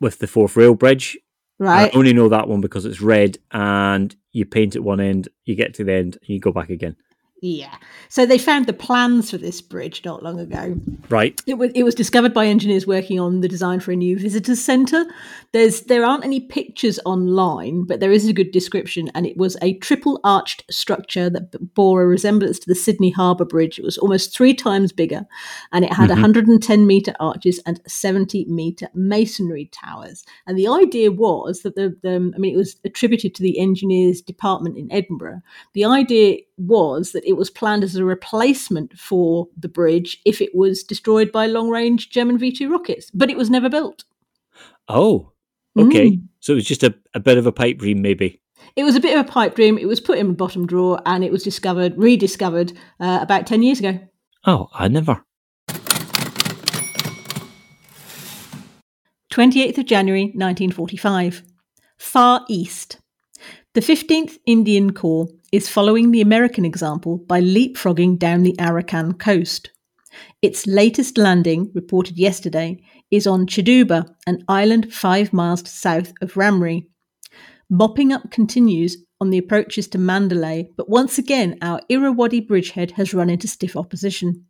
with 0.00 0.18
the 0.18 0.26
fourth 0.26 0.56
rail 0.56 0.74
bridge. 0.74 1.18
Right. 1.58 1.92
I 1.92 1.96
only 1.98 2.14
know 2.14 2.30
that 2.30 2.48
one 2.48 2.62
because 2.62 2.86
it's 2.86 3.02
red 3.02 3.36
and 3.52 4.16
you 4.32 4.46
paint 4.46 4.74
at 4.74 4.82
one 4.82 4.98
end, 4.98 5.28
you 5.44 5.54
get 5.54 5.74
to 5.74 5.84
the 5.84 5.92
end, 5.92 6.16
and 6.22 6.28
you 6.30 6.40
go 6.40 6.50
back 6.50 6.70
again. 6.70 6.96
Yeah. 7.40 7.76
So 8.08 8.26
they 8.26 8.38
found 8.38 8.66
the 8.66 8.72
plans 8.72 9.30
for 9.30 9.38
this 9.38 9.60
bridge 9.60 10.04
not 10.04 10.22
long 10.24 10.40
ago. 10.40 10.74
Right. 11.08 11.40
It 11.46 11.54
was, 11.54 11.70
it 11.74 11.84
was 11.84 11.94
discovered 11.94 12.34
by 12.34 12.46
engineers 12.46 12.86
working 12.86 13.20
on 13.20 13.42
the 13.42 13.48
design 13.48 13.78
for 13.78 13.92
a 13.92 13.96
new 13.96 14.18
visitors 14.18 14.60
centre. 14.60 15.04
There's 15.52 15.82
there 15.82 16.04
aren't 16.04 16.24
any 16.24 16.40
pictures 16.40 16.98
online, 17.04 17.84
but 17.84 18.00
there 18.00 18.10
is 18.10 18.26
a 18.26 18.32
good 18.32 18.50
description, 18.50 19.08
and 19.14 19.24
it 19.24 19.36
was 19.36 19.56
a 19.62 19.74
triple 19.74 20.18
arched 20.24 20.64
structure 20.70 21.30
that 21.30 21.74
bore 21.74 22.02
a 22.02 22.06
resemblance 22.06 22.58
to 22.58 22.68
the 22.68 22.74
Sydney 22.74 23.10
Harbour 23.10 23.44
Bridge. 23.44 23.78
It 23.78 23.84
was 23.84 23.98
almost 23.98 24.34
three 24.34 24.52
times 24.54 24.92
bigger, 24.92 25.24
and 25.72 25.84
it 25.84 25.92
had 25.92 26.08
Mhm. 26.08 26.14
110 26.14 26.86
metre 26.86 27.14
arches 27.20 27.60
and 27.66 27.80
70 27.86 28.46
metre 28.46 28.88
masonry 28.94 29.70
towers. 29.72 30.24
And 30.46 30.58
the 30.58 30.68
idea 30.68 31.12
was 31.12 31.62
that 31.62 31.76
the, 31.76 31.96
the 32.02 32.32
I 32.34 32.38
mean, 32.38 32.52
it 32.52 32.58
was 32.58 32.76
attributed 32.84 33.34
to 33.36 33.42
the 33.42 33.58
engineers 33.60 34.20
department 34.20 34.76
in 34.76 34.90
Edinburgh. 34.92 35.40
The 35.74 35.84
idea 35.84 36.38
was 36.58 37.12
that 37.12 37.24
it 37.26 37.36
was 37.36 37.50
planned 37.50 37.84
as 37.84 37.96
a 37.96 38.04
replacement 38.04 38.98
for 38.98 39.48
the 39.56 39.68
bridge 39.68 40.20
if 40.24 40.40
it 40.40 40.54
was 40.54 40.82
destroyed 40.82 41.30
by 41.32 41.46
long 41.46 41.68
range 41.70 42.10
German 42.10 42.38
V 42.38 42.52
2 42.52 42.70
rockets, 42.70 43.10
but 43.12 43.30
it 43.30 43.36
was 43.36 43.50
never 43.50 43.68
built. 43.68 44.04
Oh, 44.88 45.32
Okay, 45.78 46.10
Mm. 46.12 46.22
so 46.40 46.52
it 46.54 46.56
was 46.56 46.64
just 46.66 46.82
a, 46.82 46.92
a 47.14 47.20
bit 47.20 47.38
of 47.38 47.46
a 47.46 47.52
pipe 47.52 47.78
dream, 47.78 48.02
maybe. 48.02 48.40
It 48.74 48.82
was 48.82 48.96
a 48.96 49.00
bit 49.00 49.16
of 49.16 49.24
a 49.24 49.28
pipe 49.30 49.54
dream. 49.54 49.78
It 49.78 49.86
was 49.86 50.00
put 50.00 50.18
in 50.18 50.26
the 50.28 50.32
bottom 50.34 50.66
drawer 50.66 51.00
and 51.06 51.22
it 51.22 51.30
was 51.30 51.44
discovered, 51.44 51.96
rediscovered 51.96 52.72
uh, 52.98 53.20
about 53.22 53.46
10 53.46 53.62
years 53.62 53.78
ago. 53.78 54.00
Oh, 54.44 54.68
I 54.74 54.88
never. 54.88 55.24
28th 59.32 59.78
of 59.78 59.86
January 59.86 60.24
1945. 60.34 61.42
Far 61.98 62.44
East. 62.48 62.98
The 63.74 63.80
15th 63.80 64.38
Indian 64.46 64.92
Corps 64.92 65.28
is 65.52 65.68
following 65.68 66.10
the 66.10 66.20
American 66.20 66.64
example 66.64 67.18
by 67.18 67.40
leapfrogging 67.40 68.18
down 68.18 68.42
the 68.42 68.56
Arakan 68.58 69.18
coast. 69.18 69.70
Its 70.42 70.66
latest 70.66 71.16
landing, 71.16 71.70
reported 71.74 72.18
yesterday, 72.18 72.82
is 73.10 73.26
on 73.26 73.46
Cheduba, 73.46 74.06
an 74.26 74.44
island 74.48 74.92
five 74.92 75.32
miles 75.32 75.68
south 75.68 76.12
of 76.20 76.34
Ramri. 76.34 76.86
Mopping 77.70 78.12
up 78.12 78.30
continues 78.30 78.96
on 79.20 79.30
the 79.30 79.38
approaches 79.38 79.88
to 79.88 79.98
Mandalay, 79.98 80.68
but 80.76 80.88
once 80.88 81.18
again 81.18 81.58
our 81.62 81.80
Irrawaddy 81.88 82.40
bridgehead 82.40 82.92
has 82.92 83.14
run 83.14 83.30
into 83.30 83.48
stiff 83.48 83.76
opposition. 83.76 84.44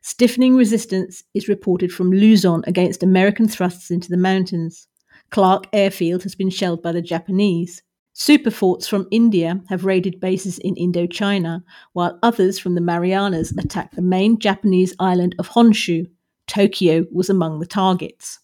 Stiffening 0.00 0.56
resistance 0.56 1.22
is 1.34 1.48
reported 1.48 1.92
from 1.92 2.10
Luzon 2.10 2.62
against 2.66 3.02
American 3.02 3.48
thrusts 3.48 3.90
into 3.90 4.08
the 4.08 4.16
mountains. 4.16 4.86
Clark 5.30 5.66
Airfield 5.72 6.22
has 6.22 6.34
been 6.34 6.50
shelled 6.50 6.82
by 6.82 6.92
the 6.92 7.02
Japanese. 7.02 7.82
Superforts 8.16 8.88
from 8.88 9.06
India 9.10 9.60
have 9.68 9.84
raided 9.84 10.20
bases 10.20 10.58
in 10.60 10.74
Indochina, 10.76 11.62
while 11.92 12.18
others 12.22 12.58
from 12.58 12.74
the 12.74 12.80
Marianas 12.80 13.52
attacked 13.58 13.94
the 13.94 14.00
main 14.00 14.38
Japanese 14.38 14.94
island 14.98 15.34
of 15.38 15.50
Honshu. 15.50 16.06
Tokyo 16.46 17.04
was 17.12 17.28
among 17.28 17.58
the 17.60 17.66
targets. 17.66 18.38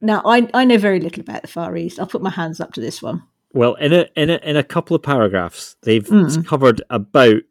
Now, 0.00 0.20
I, 0.24 0.48
I 0.52 0.64
know 0.64 0.78
very 0.78 0.98
little 0.98 1.20
about 1.20 1.42
the 1.42 1.48
Far 1.48 1.76
East. 1.76 2.00
I'll 2.00 2.06
put 2.08 2.22
my 2.22 2.30
hands 2.30 2.58
up 2.60 2.72
to 2.72 2.80
this 2.80 3.00
one. 3.02 3.22
Well, 3.52 3.74
in 3.74 3.92
a 3.92 4.06
in 4.16 4.30
a 4.30 4.36
in 4.42 4.56
a 4.56 4.64
couple 4.64 4.96
of 4.96 5.02
paragraphs, 5.02 5.76
they've 5.82 6.04
Mm. 6.04 6.44
covered 6.44 6.82
about 6.90 7.42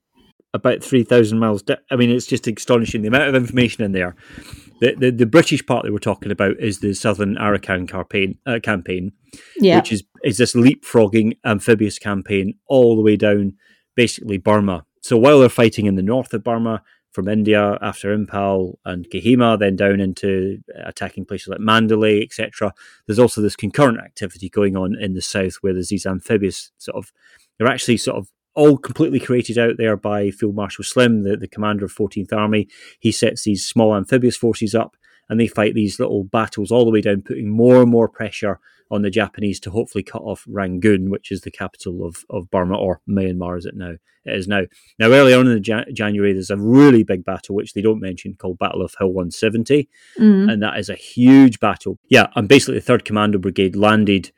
about 0.53 0.83
three 0.83 1.03
thousand 1.03 1.39
miles. 1.39 1.61
di- 1.63 1.77
I 1.89 1.95
mean, 1.95 2.09
it's 2.11 2.25
just 2.27 2.45
astonishing 2.45 3.03
the 3.03 3.07
amount 3.07 3.29
of 3.29 3.35
information 3.35 3.85
in 3.85 3.93
there. 3.93 4.15
The, 4.83 4.95
the 4.95 5.11
the 5.11 5.25
British 5.25 5.65
part 5.65 5.83
that 5.85 5.93
we're 5.93 5.99
talking 5.99 6.31
about 6.31 6.59
is 6.59 6.79
the 6.79 6.93
Southern 6.93 7.35
Arakan 7.35 7.87
campaign, 7.87 8.37
uh, 8.45 8.59
campaign, 8.61 9.13
Yeah. 9.57 9.77
which 9.77 9.91
is 9.93 10.03
is 10.23 10.37
this 10.37 10.53
leapfrogging 10.55 11.37
amphibious 11.45 11.97
campaign 11.99 12.55
all 12.67 12.95
the 12.97 13.01
way 13.01 13.15
down, 13.15 13.53
basically 13.95 14.37
Burma. 14.37 14.85
So 15.01 15.17
while 15.17 15.39
they're 15.39 15.49
fighting 15.49 15.85
in 15.85 15.95
the 15.95 16.01
north 16.01 16.33
of 16.33 16.43
Burma, 16.43 16.81
from 17.13 17.27
India 17.27 17.77
after 17.81 18.17
Imphal 18.17 18.73
and 18.85 19.07
Kohima, 19.09 19.57
then 19.59 19.75
down 19.75 19.99
into 20.01 20.59
attacking 20.83 21.25
places 21.25 21.49
like 21.49 21.59
Mandalay, 21.59 22.23
etc. 22.23 22.73
There's 23.05 23.19
also 23.19 23.39
this 23.41 23.55
concurrent 23.55 23.99
activity 23.99 24.49
going 24.49 24.75
on 24.75 24.95
in 24.99 25.13
the 25.13 25.21
south 25.21 25.57
where 25.61 25.73
there's 25.73 25.89
these 25.89 26.07
amphibious 26.07 26.71
sort 26.79 26.97
of, 26.97 27.13
they're 27.57 27.67
actually 27.67 27.97
sort 27.97 28.17
of 28.17 28.29
all 28.55 28.77
completely 28.77 29.19
created 29.19 29.57
out 29.57 29.77
there 29.77 29.97
by 29.97 30.29
Field 30.31 30.55
Marshal 30.55 30.83
Slim, 30.83 31.23
the, 31.23 31.37
the 31.37 31.47
commander 31.47 31.85
of 31.85 31.93
14th 31.93 32.31
Army. 32.33 32.67
He 32.99 33.11
sets 33.11 33.43
these 33.43 33.65
small 33.65 33.95
amphibious 33.95 34.37
forces 34.37 34.75
up 34.75 34.95
and 35.29 35.39
they 35.39 35.47
fight 35.47 35.73
these 35.73 35.99
little 35.99 36.23
battles 36.23 36.71
all 36.71 36.85
the 36.85 36.91
way 36.91 37.01
down, 37.01 37.21
putting 37.21 37.49
more 37.49 37.81
and 37.81 37.89
more 37.89 38.07
pressure 38.09 38.59
on 38.91 39.01
the 39.01 39.09
Japanese 39.09 39.59
to 39.61 39.71
hopefully 39.71 40.03
cut 40.03 40.21
off 40.21 40.45
Rangoon, 40.47 41.09
which 41.09 41.31
is 41.31 41.41
the 41.41 41.49
capital 41.51 42.05
of, 42.05 42.17
of 42.29 42.51
Burma 42.51 42.77
or 42.77 43.01
Myanmar 43.09 43.57
as 43.57 43.65
it 43.65 43.75
now 43.75 43.93
it 44.25 44.35
is 44.37 44.47
now. 44.47 44.61
Now, 44.99 45.07
early 45.11 45.33
on 45.33 45.47
in 45.47 45.55
the 45.55 45.63
Ja- 45.65 45.83
January, 45.93 46.31
there's 46.31 46.49
a 46.49 46.55
really 46.57 47.03
big 47.03 47.25
battle 47.25 47.55
which 47.55 47.73
they 47.73 47.81
don't 47.81 47.99
mention 47.99 48.35
called 48.35 48.57
Battle 48.59 48.81
of 48.81 48.93
Hill 48.97 49.09
170, 49.11 49.89
Mm. 50.17 50.49
and 50.51 50.63
that 50.63 50.77
is 50.79 50.87
a 50.89 50.95
huge 50.95 51.59
battle. 51.59 51.97
Yeah, 52.09 52.27
and 52.35 52.47
basically 52.47 52.75
the 52.75 52.81
Third 52.81 53.03
Commando 53.03 53.37
Brigade 53.37 53.75
landed 53.75 54.31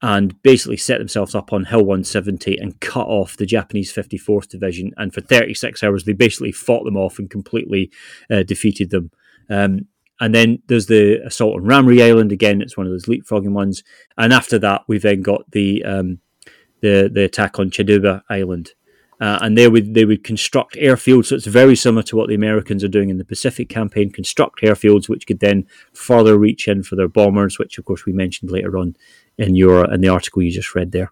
and 0.00 0.40
basically 0.42 0.76
set 0.76 0.98
themselves 0.98 1.34
up 1.34 1.52
on 1.52 1.64
Hill 1.64 1.80
170 1.80 2.56
and 2.56 2.78
cut 2.80 3.06
off 3.06 3.36
the 3.36 3.46
Japanese 3.46 3.92
54th 3.92 4.48
Division. 4.48 4.92
And 4.96 5.12
for 5.12 5.20
36 5.20 5.82
hours, 5.82 6.04
they 6.04 6.12
basically 6.12 6.52
fought 6.52 6.84
them 6.84 6.96
off 6.96 7.18
and 7.18 7.28
completely 7.28 7.90
uh, 8.30 8.44
defeated 8.44 8.90
them. 8.90 9.10
Um, 9.50 9.86
and 10.20 10.34
then 10.34 10.62
there's 10.66 10.86
the 10.86 11.20
assault 11.24 11.56
on 11.56 11.62
Ramri 11.62 12.02
Island 12.02 12.32
again. 12.32 12.60
It's 12.60 12.76
one 12.76 12.86
of 12.86 12.92
those 12.92 13.06
leapfrogging 13.06 13.52
ones. 13.52 13.82
And 14.16 14.32
after 14.32 14.58
that, 14.60 14.82
we've 14.86 15.02
then 15.02 15.22
got 15.22 15.50
the 15.50 15.84
um, 15.84 16.20
the 16.80 17.10
the 17.12 17.24
attack 17.24 17.58
on 17.58 17.70
Cheduba 17.70 18.22
Island. 18.28 18.72
Uh, 19.20 19.38
and 19.40 19.58
they 19.58 19.68
would 19.68 19.94
they 19.94 20.04
would 20.04 20.22
construct 20.22 20.74
airfields. 20.74 21.26
So 21.26 21.36
it's 21.36 21.46
very 21.46 21.74
similar 21.74 22.04
to 22.04 22.16
what 22.16 22.28
the 22.28 22.36
Americans 22.36 22.84
are 22.84 22.88
doing 22.88 23.10
in 23.10 23.18
the 23.18 23.24
Pacific 23.24 23.68
campaign. 23.68 24.10
Construct 24.10 24.60
airfields, 24.60 25.08
which 25.08 25.26
could 25.26 25.40
then 25.40 25.66
further 25.92 26.38
reach 26.38 26.68
in 26.68 26.84
for 26.84 26.94
their 26.94 27.08
bombers, 27.08 27.58
which 27.58 27.78
of 27.78 27.84
course 27.84 28.04
we 28.04 28.12
mentioned 28.12 28.50
later 28.50 28.76
on 28.78 28.94
in 29.38 29.54
your 29.54 29.92
in 29.92 30.00
the 30.00 30.08
article 30.08 30.42
you 30.42 30.50
just 30.50 30.74
read 30.74 30.92
there. 30.92 31.10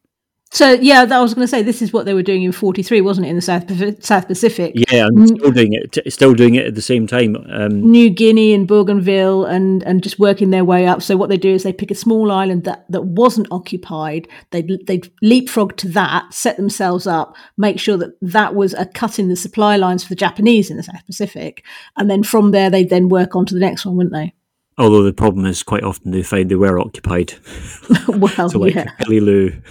So, 0.52 0.72
yeah, 0.72 1.04
that 1.04 1.14
I 1.14 1.20
was 1.20 1.34
going 1.34 1.42
to 1.44 1.48
say 1.48 1.62
this 1.62 1.82
is 1.82 1.92
what 1.92 2.06
they 2.06 2.14
were 2.14 2.22
doing 2.22 2.42
in 2.44 2.52
43, 2.52 3.00
wasn't 3.00 3.26
it, 3.26 3.30
in 3.30 3.36
the 3.36 3.42
South, 3.42 3.64
South 4.02 4.28
Pacific? 4.28 4.72
Yeah, 4.74 5.06
and 5.06 5.28
still 5.28 5.50
doing 5.50 5.72
it. 5.72 6.12
Still 6.12 6.34
doing 6.34 6.54
it 6.54 6.66
at 6.66 6.74
the 6.74 6.82
same 6.82 7.06
time. 7.06 7.36
Um, 7.50 7.90
New 7.90 8.08
Guinea 8.08 8.54
and 8.54 8.66
Bougainville 8.66 9.44
and, 9.44 9.82
and 9.82 10.02
just 10.02 10.18
working 10.18 10.50
their 10.50 10.64
way 10.64 10.86
up. 10.86 11.02
So 11.02 11.16
what 11.16 11.28
they 11.28 11.36
do 11.36 11.52
is 11.52 11.62
they 11.62 11.72
pick 11.72 11.90
a 11.90 11.96
small 11.96 12.30
island 12.30 12.64
that, 12.64 12.86
that 12.90 13.04
wasn't 13.04 13.48
occupied. 13.50 14.28
They 14.50 14.62
they 14.86 15.02
leapfrog 15.20 15.76
to 15.78 15.88
that, 15.88 16.32
set 16.32 16.56
themselves 16.56 17.06
up, 17.06 17.36
make 17.58 17.80
sure 17.80 17.96
that 17.96 18.16
that 18.22 18.54
was 18.54 18.72
a 18.74 18.86
cut 18.86 19.18
in 19.18 19.28
the 19.28 19.36
supply 19.36 19.76
lines 19.76 20.04
for 20.04 20.10
the 20.10 20.14
Japanese 20.14 20.70
in 20.70 20.76
the 20.76 20.82
South 20.84 21.04
Pacific, 21.04 21.64
and 21.96 22.08
then 22.08 22.22
from 22.22 22.52
there 22.52 22.70
they 22.70 22.84
then 22.84 23.08
work 23.08 23.34
on 23.36 23.44
to 23.46 23.54
the 23.54 23.60
next 23.60 23.84
one, 23.84 23.96
wouldn't 23.96 24.14
they? 24.14 24.32
Although 24.78 25.04
the 25.04 25.12
problem 25.12 25.46
is 25.46 25.62
quite 25.62 25.82
often 25.82 26.10
they 26.10 26.22
find 26.22 26.50
they 26.50 26.54
were 26.54 26.78
occupied. 26.78 27.34
well, 28.08 28.28
So 28.50 28.58
like 28.58 28.74
yeah, 28.74 28.90
Peleliu, 29.00 29.62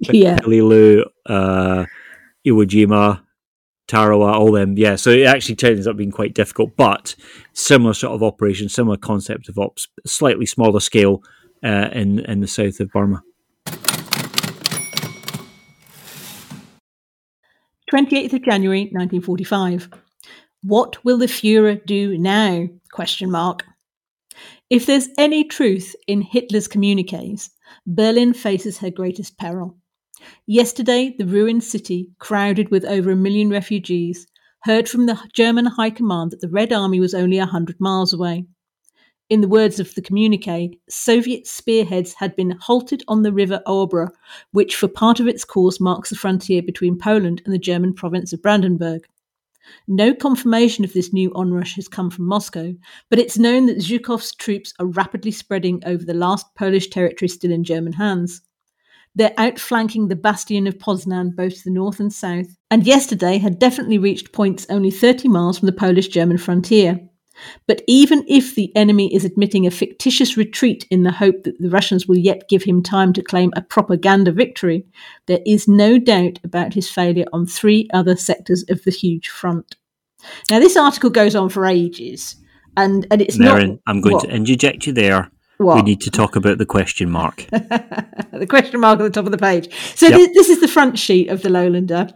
yeah. 0.00 0.38
Peleliu, 0.38 1.04
uh, 1.26 1.86
Iwo 2.46 2.64
Jima, 2.64 3.22
Tarawa, 3.88 4.34
all 4.34 4.52
them. 4.52 4.78
Yeah, 4.78 4.94
so 4.94 5.10
it 5.10 5.26
actually 5.26 5.56
turns 5.56 5.88
up 5.88 5.96
being 5.96 6.12
quite 6.12 6.32
difficult, 6.32 6.76
but 6.76 7.16
similar 7.54 7.92
sort 7.92 8.14
of 8.14 8.22
operation, 8.22 8.68
similar 8.68 8.96
concept 8.96 9.48
of 9.48 9.58
ops, 9.58 9.88
slightly 10.06 10.46
smaller 10.46 10.80
scale 10.80 11.22
uh, 11.64 11.88
in 11.92 12.20
in 12.20 12.40
the 12.40 12.46
south 12.46 12.78
of 12.78 12.90
Burma. 12.92 13.22
28th 17.92 18.32
of 18.32 18.42
January 18.44 18.82
1945. 18.92 19.88
What 20.62 21.04
will 21.04 21.18
the 21.18 21.26
Fuhrer 21.26 21.84
do 21.84 22.16
now? 22.16 22.68
Question 22.90 23.30
mark. 23.30 23.64
If 24.70 24.86
there's 24.86 25.08
any 25.18 25.44
truth 25.44 25.94
in 26.06 26.22
Hitler's 26.22 26.68
communiques, 26.68 27.50
Berlin 27.86 28.32
faces 28.32 28.78
her 28.78 28.90
greatest 28.90 29.36
peril. 29.36 29.76
Yesterday, 30.46 31.14
the 31.18 31.26
ruined 31.26 31.62
city, 31.62 32.08
crowded 32.18 32.70
with 32.70 32.84
over 32.86 33.10
a 33.10 33.16
million 33.16 33.50
refugees, 33.50 34.26
heard 34.60 34.88
from 34.88 35.04
the 35.04 35.20
German 35.34 35.66
High 35.66 35.90
Command 35.90 36.30
that 36.30 36.40
the 36.40 36.48
Red 36.48 36.72
Army 36.72 36.98
was 36.98 37.12
only 37.12 37.36
a 37.36 37.44
hundred 37.44 37.78
miles 37.78 38.14
away. 38.14 38.46
In 39.28 39.42
the 39.42 39.48
words 39.48 39.80
of 39.80 39.94
the 39.94 40.02
communique, 40.02 40.78
Soviet 40.88 41.46
spearheads 41.46 42.14
had 42.14 42.34
been 42.34 42.52
halted 42.52 43.02
on 43.06 43.22
the 43.22 43.32
river 43.32 43.60
Obra, 43.66 44.08
which 44.52 44.76
for 44.76 44.88
part 44.88 45.20
of 45.20 45.28
its 45.28 45.44
course 45.44 45.78
marks 45.78 46.08
the 46.08 46.16
frontier 46.16 46.62
between 46.62 46.98
Poland 46.98 47.42
and 47.44 47.52
the 47.52 47.58
German 47.58 47.92
province 47.92 48.32
of 48.32 48.40
Brandenburg. 48.40 49.06
No 49.88 50.14
confirmation 50.14 50.84
of 50.84 50.92
this 50.92 51.12
new 51.12 51.30
onrush 51.34 51.74
has 51.76 51.88
come 51.88 52.10
from 52.10 52.26
Moscow, 52.26 52.74
but 53.10 53.18
it's 53.18 53.38
known 53.38 53.66
that 53.66 53.78
Zhukov's 53.78 54.34
troops 54.34 54.72
are 54.78 54.86
rapidly 54.86 55.30
spreading 55.30 55.82
over 55.84 56.04
the 56.04 56.14
last 56.14 56.46
Polish 56.54 56.88
territory 56.88 57.28
still 57.28 57.52
in 57.52 57.64
German 57.64 57.92
hands. 57.92 58.40
They're 59.14 59.34
outflanking 59.38 60.08
the 60.08 60.16
bastion 60.16 60.66
of 60.66 60.78
Poznan 60.78 61.36
both 61.36 61.54
to 61.54 61.64
the 61.64 61.70
north 61.70 62.00
and 62.00 62.12
south, 62.12 62.48
and 62.70 62.84
yesterday 62.84 63.38
had 63.38 63.58
definitely 63.58 63.98
reached 63.98 64.32
points 64.32 64.66
only 64.68 64.90
30 64.90 65.28
miles 65.28 65.58
from 65.58 65.66
the 65.66 65.72
Polish 65.72 66.08
German 66.08 66.38
frontier. 66.38 67.00
But 67.66 67.82
even 67.86 68.24
if 68.28 68.54
the 68.54 68.74
enemy 68.76 69.14
is 69.14 69.24
admitting 69.24 69.66
a 69.66 69.70
fictitious 69.70 70.36
retreat 70.36 70.86
in 70.90 71.02
the 71.02 71.12
hope 71.12 71.42
that 71.44 71.58
the 71.58 71.70
Russians 71.70 72.06
will 72.06 72.16
yet 72.16 72.48
give 72.48 72.62
him 72.62 72.82
time 72.82 73.12
to 73.14 73.22
claim 73.22 73.52
a 73.56 73.62
propaganda 73.62 74.32
victory, 74.32 74.84
there 75.26 75.40
is 75.46 75.68
no 75.68 75.98
doubt 75.98 76.38
about 76.44 76.74
his 76.74 76.90
failure 76.90 77.26
on 77.32 77.46
three 77.46 77.88
other 77.92 78.16
sectors 78.16 78.64
of 78.68 78.82
the 78.84 78.90
huge 78.90 79.28
front. 79.28 79.76
Now, 80.50 80.58
this 80.58 80.76
article 80.76 81.10
goes 81.10 81.34
on 81.34 81.48
for 81.48 81.66
ages, 81.66 82.36
and, 82.76 83.06
and 83.10 83.20
it's 83.20 83.36
Merryn, 83.36 83.68
not. 83.68 83.78
I'm 83.86 84.00
going 84.00 84.14
what? 84.14 84.24
to 84.24 84.34
interject 84.34 84.86
you 84.86 84.92
there. 84.92 85.30
What? 85.58 85.76
We 85.76 85.82
need 85.82 86.00
to 86.02 86.10
talk 86.10 86.36
about 86.36 86.58
the 86.58 86.66
question 86.66 87.10
mark. 87.10 87.46
the 87.50 88.46
question 88.48 88.80
mark 88.80 88.98
at 89.00 89.04
the 89.04 89.10
top 89.10 89.26
of 89.26 89.32
the 89.32 89.38
page. 89.38 89.72
So 89.94 90.08
Yep. 90.08 90.18
thi- 90.18 90.32
this 90.34 90.48
is 90.48 90.60
the 90.60 90.68
front 90.68 90.98
sheet 90.98 91.28
of 91.28 91.42
the 91.42 91.48
Lowlander. 91.48 92.12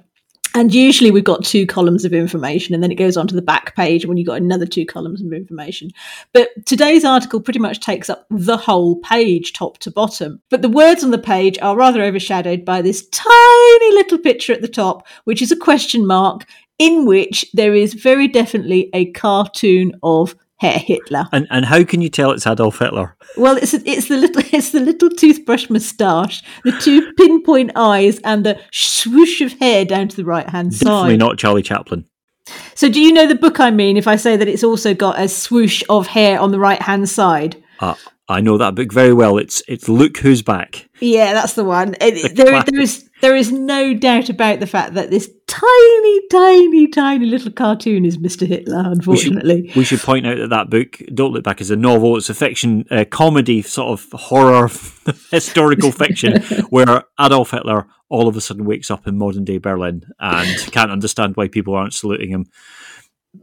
And 0.55 0.75
usually 0.75 1.11
we've 1.11 1.25
got 1.25 1.45
two 1.45 1.67
columns 1.67 2.05
of 2.05 2.13
information 2.13 2.75
and 2.75 2.83
then 2.83 2.91
it 2.91 2.97
goes 2.97 3.17
on 3.17 3.29
to 3.29 3.35
the 3.35 3.43
back 3.43 3.77
page 3.77 4.07
when 4.07 4.17
you've 4.17 4.27
got 4.27 4.41
another 4.41 4.67
two 4.67 4.87
columns 4.87 5.21
of 5.21 5.33
information. 5.33 5.91
But 6.33 6.49
today's 6.67 7.05
article 7.05 7.41
pretty 7.41 7.59
much 7.59 7.81
takes 7.81 8.11
up 8.11 8.27
the 8.31 8.57
whole 8.57 8.97
page, 8.97 9.53
top 9.53 9.79
to 9.79 9.91
bottom. 9.91 10.41
But 10.49 10.63
the 10.63 10.69
words 10.69 11.05
on 11.05 11.11
the 11.11 11.19
page 11.19 11.59
are 11.61 11.77
rather 11.77 12.03
overshadowed 12.03 12.65
by 12.65 12.83
this 12.83 13.07
tiny 13.09 13.93
little 13.95 14.19
picture 14.19 14.53
at 14.53 14.63
the 14.63 14.69
top, 14.69 15.07
which 15.25 15.43
is 15.43 15.53
a 15.53 15.57
question 15.57 16.07
mark 16.07 16.47
in 16.79 17.07
which 17.07 17.45
there 17.53 17.75
is 17.75 17.95
very 17.95 18.29
definitely 18.29 18.89
a 18.95 19.11
cartoon 19.13 19.93
of 20.03 20.35
Hitler. 20.61 21.29
And 21.33 21.47
and 21.51 21.65
how 21.65 21.85
can 21.85 22.03
you 22.03 22.09
tell 22.09 22.33
it's 22.33 22.47
Adolf 22.47 22.79
Hitler? 22.79 23.17
Well, 23.37 23.57
it's 23.57 23.75
it's 23.75 24.09
the 24.09 24.17
little 24.17 24.43
it's 24.53 24.73
the 24.73 24.81
little 24.81 25.11
toothbrush 25.11 25.71
moustache, 25.71 26.43
the 26.65 26.73
two 26.73 27.13
pinpoint 27.15 27.73
eyes, 27.77 28.19
and 28.25 28.45
the 28.45 28.61
swoosh 28.73 29.41
of 29.41 29.53
hair 29.55 29.85
down 29.85 30.09
to 30.09 30.17
the 30.17 30.25
right 30.25 30.49
hand 30.49 30.75
side. 30.75 30.85
Definitely 30.85 31.17
not 31.17 31.39
Charlie 31.39 31.63
Chaplin. 31.63 32.05
So, 32.75 32.89
do 32.89 33.01
you 33.01 33.13
know 33.13 33.27
the 33.27 33.35
book 33.35 33.61
I 33.61 33.71
mean? 33.71 33.97
If 33.97 34.09
I 34.09 34.17
say 34.17 34.37
that 34.37 34.49
it's 34.49 34.65
also 34.65 34.95
got 34.95 35.21
a 35.21 35.29
swoosh 35.29 35.83
of 35.89 36.07
hair 36.07 36.41
on 36.41 36.51
the 36.51 36.59
right 36.59 36.81
hand 36.81 37.09
side. 37.09 37.63
Uh, 37.81 37.95
I 38.29 38.41
know 38.41 38.59
that 38.59 38.75
book 38.75 38.93
very 38.93 39.15
well. 39.15 39.39
It's 39.39 39.63
it's 39.69 39.89
Look 39.89 40.19
Who's 40.19 40.43
Back. 40.43 40.89
Yeah, 41.01 41.33
that's 41.33 41.55
the 41.55 41.65
one. 41.65 41.95
It, 42.01 42.37
there, 42.37 42.63
there 42.63 42.81
is 42.81 43.09
there 43.21 43.35
is 43.35 43.51
no 43.51 43.95
doubt 43.95 44.29
about 44.29 44.61
the 44.61 44.67
fact 44.67 44.95
that 44.95 45.11
this 45.11 45.31
tiny, 45.47 46.29
tiny, 46.29 46.89
tiny 46.89 47.27
little 47.27 47.51
cartoon 47.51 48.05
is 48.05 48.19
Mr. 48.19 48.47
Hitler. 48.47 48.83
Unfortunately, 48.85 49.73
We 49.75 49.85
should 49.85 50.01
point 50.01 50.27
out 50.27 50.37
that 50.39 50.51
that 50.51 50.71
book, 50.71 51.01
Don't 51.13 51.33
Look 51.33 51.43
Back, 51.43 51.61
is 51.61 51.71
a 51.71 51.77
novel. 51.77 52.17
It's 52.17 52.31
a 52.31 52.35
fiction, 52.35 52.85
uh, 52.91 53.05
comedy, 53.11 53.63
sort 53.63 53.99
of 53.99 54.07
horror, 54.13 54.69
historical 55.31 55.91
fiction, 55.91 56.43
where 56.71 57.05
Adolf 57.19 57.51
Hitler 57.51 57.87
all 58.11 58.29
of 58.29 58.37
a 58.37 58.41
sudden 58.41 58.65
wakes 58.65 58.91
up 58.91 59.07
in 59.07 59.19
modern 59.19 59.45
day 59.45 59.59
Berlin 59.59 60.03
and 60.19 60.57
can't 60.73 60.91
understand 60.91 61.37
why 61.37 61.49
people 61.49 61.75
aren't 61.75 61.95
saluting 61.95 62.31
him. 62.31 62.47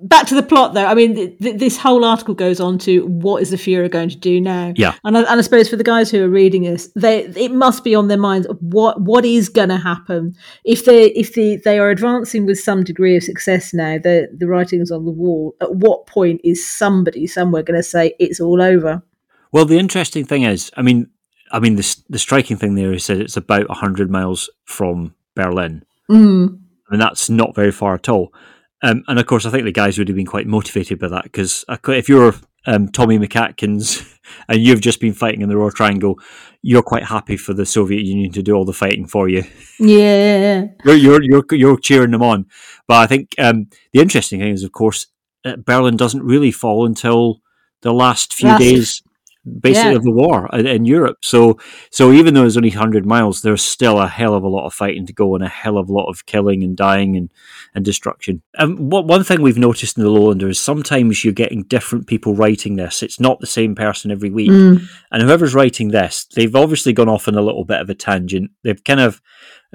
Back 0.02 0.28
to 0.28 0.36
the 0.36 0.44
plot 0.44 0.74
though. 0.74 0.86
I 0.86 0.94
mean, 0.94 1.16
th- 1.16 1.40
th- 1.40 1.60
this 1.60 1.78
whole 1.78 2.06
article 2.06 2.34
goes 2.34 2.60
on 2.60 2.78
to 2.80 3.06
what 3.08 3.42
is 3.42 3.50
the 3.50 3.58
Fuhrer 3.58 3.90
going 3.90 4.10
to 4.10 4.18
do 4.18 4.40
now? 4.40 4.74
Yeah. 4.76 4.96
and 5.04 5.18
I, 5.18 5.22
and 5.22 5.40
I 5.40 5.42
suppose 5.42 5.70
for 5.70 5.76
the 5.76 5.84
guys 5.84 6.12
who 6.12 6.24
are 6.24 6.30
reading 6.30 6.64
this, 6.64 6.92
they 6.96 7.26
it 7.36 7.52
must 7.52 7.84
be 7.84 7.96
on 7.96 8.08
their 8.08 8.18
minds 8.18 8.48
what 8.60 9.02
what 9.02 9.26
is 9.26 9.50
going 9.50 9.70
to 9.70 9.78
happen 9.78 10.36
if 10.64 10.86
they 10.86 11.08
if 11.12 11.34
the 11.34 11.58
they 11.64 11.80
are 11.80 11.90
advancing 11.90 12.46
with 12.46 12.60
some 12.60 12.84
degree 12.84 13.16
of 13.18 13.24
success 13.24 13.74
now. 13.74 13.98
The 13.98 14.30
the 14.36 14.48
writings 14.48 14.92
on 14.92 15.06
the 15.06 15.12
wall. 15.12 15.56
At 15.62 15.76
what 15.76 16.08
point 16.08 16.42
is 16.44 16.66
somebody 16.66 17.28
somewhere 17.28 17.64
going 17.64 17.80
to 17.80 17.84
say 17.84 18.14
it's 18.20 18.40
all 18.40 18.62
over? 18.62 19.04
Well, 19.52 19.66
the 19.66 19.80
interesting 19.80 20.26
thing 20.26 20.44
is, 20.44 20.70
I 20.76 20.82
mean, 20.82 21.10
I 21.52 21.60
mean, 21.60 21.76
the 21.76 21.98
the 22.10 22.20
striking 22.20 22.58
thing 22.58 22.76
there 22.76 22.94
is 22.94 23.08
that 23.08 23.22
it's 23.22 23.38
about 23.38 23.70
hundred 23.70 24.10
miles 24.12 24.50
from 24.66 25.16
Berlin. 25.36 25.84
Mm. 26.10 26.60
I 26.88 26.92
mean, 26.92 27.00
that's 27.00 27.30
not 27.30 27.56
very 27.56 27.72
far 27.72 27.96
at 27.96 28.10
all. 28.10 28.34
Um, 28.86 29.04
and 29.08 29.18
of 29.18 29.26
course, 29.26 29.48
I 29.48 29.50
think 29.50 29.64
the 29.64 29.72
guys 29.72 29.98
would 29.98 30.08
have 30.08 30.16
been 30.16 30.28
quite 30.28 30.46
motivated 30.46 31.00
by 31.00 31.08
that 31.08 31.24
because 31.24 31.66
if 31.88 32.08
you're 32.08 32.36
um, 32.68 32.88
Tommy 32.88 33.18
McAtkins 33.18 34.16
and 34.48 34.62
you've 34.62 34.82
just 34.82 35.00
been 35.00 35.14
fighting 35.14 35.42
in 35.42 35.50
the 35.50 35.58
Roer 35.58 35.72
Triangle, 35.72 36.20
you're 36.62 36.84
quite 36.84 37.06
happy 37.06 37.36
for 37.36 37.56
the 37.56 37.66
Soviet 37.66 38.04
Union 38.06 38.32
to 38.34 38.44
do 38.44 38.54
all 38.54 38.64
the 38.64 38.74
fighting 38.74 39.08
for 39.08 39.28
you. 39.28 39.44
Yeah. 39.80 40.66
You're 40.86 40.96
you're 40.96 41.24
you're, 41.24 41.46
you're 41.52 41.80
cheering 41.80 42.12
them 42.12 42.22
on. 42.22 42.46
But 42.88 42.98
I 42.98 43.08
think 43.08 43.34
um, 43.40 43.70
the 43.92 44.02
interesting 44.02 44.40
thing 44.40 44.54
is, 44.54 44.64
of 44.64 44.72
course, 44.72 45.08
uh, 45.44 45.56
Berlin 45.56 45.98
doesn't 45.98 46.24
really 46.24 46.52
fall 46.52 46.86
until 46.86 47.42
the 47.82 47.92
last 47.92 48.34
few 48.36 48.50
Last- 48.50 48.60
days, 48.60 49.04
basically 49.62 49.92
Yeah. 49.92 49.98
of 49.98 50.04
the 50.04 50.12
war 50.12 50.50
in, 50.54 50.66
in 50.68 50.86
Europe. 50.86 51.18
So 51.22 51.58
so 51.92 52.12
even 52.12 52.34
though 52.34 52.46
it's 52.46 52.58
only 52.58 52.72
hundred 52.72 53.06
miles, 53.06 53.42
there's 53.42 53.64
still 53.64 54.00
a 54.00 54.08
hell 54.08 54.34
of 54.34 54.44
a 54.44 54.48
lot 54.48 54.66
of 54.66 54.74
fighting 54.74 55.06
to 55.06 55.14
go 55.14 55.36
and 55.36 55.44
a 55.44 55.48
hell 55.48 55.78
of 55.78 55.90
a 55.90 55.94
lot 55.94 56.10
of 56.10 56.26
killing 56.26 56.64
and 56.64 56.76
dying 56.76 57.16
and 57.16 57.32
and 57.74 57.86
destruction. 57.86 58.42
And 58.56 58.92
what 58.92 59.06
one 59.06 59.24
thing 59.24 59.42
we've 59.42 59.58
noticed 59.58 59.98
in 59.98 60.04
the 60.04 60.10
Lowlander 60.10 60.50
is 60.50 60.60
sometimes 60.60 61.24
you're 61.24 61.34
getting 61.34 61.64
different 61.64 62.08
people 62.08 62.36
writing 62.36 62.76
this. 62.76 63.04
It's 63.04 63.20
not 63.20 63.40
the 63.40 63.48
same 63.48 63.76
person 63.76 64.12
every 64.12 64.30
week. 64.30 64.50
Mm. 64.50 64.82
And 65.12 65.22
whoever's 65.24 65.54
writing 65.56 65.90
this, 65.90 66.26
they've 66.36 66.56
obviously 66.56 66.94
gone 66.94 67.10
off 67.10 67.28
on 67.28 67.36
a 67.36 67.42
little 67.42 67.66
bit 67.66 67.82
of 67.82 67.90
a 67.90 67.96
tangent. 67.96 68.52
They've 68.64 68.84
kind 68.84 69.00
of 69.00 69.22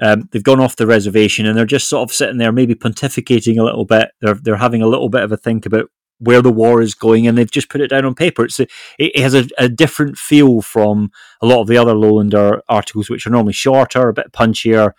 um, 0.01 0.27
they've 0.31 0.43
gone 0.43 0.59
off 0.59 0.77
the 0.77 0.87
reservation 0.87 1.45
and 1.45 1.55
they're 1.57 1.65
just 1.65 1.87
sort 1.89 2.09
of 2.09 2.13
sitting 2.13 2.37
there, 2.37 2.51
maybe 2.51 2.73
pontificating 2.75 3.59
a 3.59 3.63
little 3.63 3.85
bit. 3.85 4.09
They're 4.21 4.33
they're 4.35 4.55
having 4.57 4.81
a 4.81 4.87
little 4.87 5.09
bit 5.09 5.23
of 5.23 5.31
a 5.31 5.37
think 5.37 5.65
about 5.65 5.89
where 6.21 6.41
the 6.41 6.51
war 6.51 6.81
is 6.81 6.93
going, 6.93 7.27
and 7.27 7.37
they've 7.37 7.51
just 7.51 7.69
put 7.69 7.81
it 7.81 7.89
down 7.89 8.05
on 8.05 8.15
paper. 8.15 8.45
It's 8.45 8.59
a, 8.59 8.67
it 8.97 9.19
has 9.19 9.33
a, 9.33 9.47
a 9.57 9.67
different 9.67 10.17
feel 10.17 10.61
from 10.61 11.11
a 11.41 11.45
lot 11.47 11.61
of 11.61 11.67
the 11.67 11.77
other 11.77 11.93
Lowlander 11.93 12.61
articles, 12.69 13.09
which 13.09 13.25
are 13.25 13.31
normally 13.31 13.53
shorter, 13.53 14.07
a 14.07 14.13
bit 14.13 14.31
punchier. 14.31 14.91